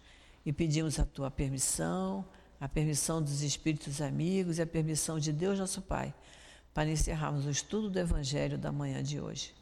[0.46, 2.26] e pedimos a tua permissão,
[2.60, 6.14] a permissão dos Espíritos amigos e a permissão de Deus, nosso Pai,
[6.74, 9.54] para encerrarmos o estudo do Evangelho da manhã de hoje.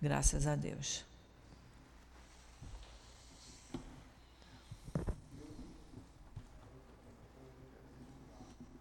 [0.00, 1.09] Graças a Deus.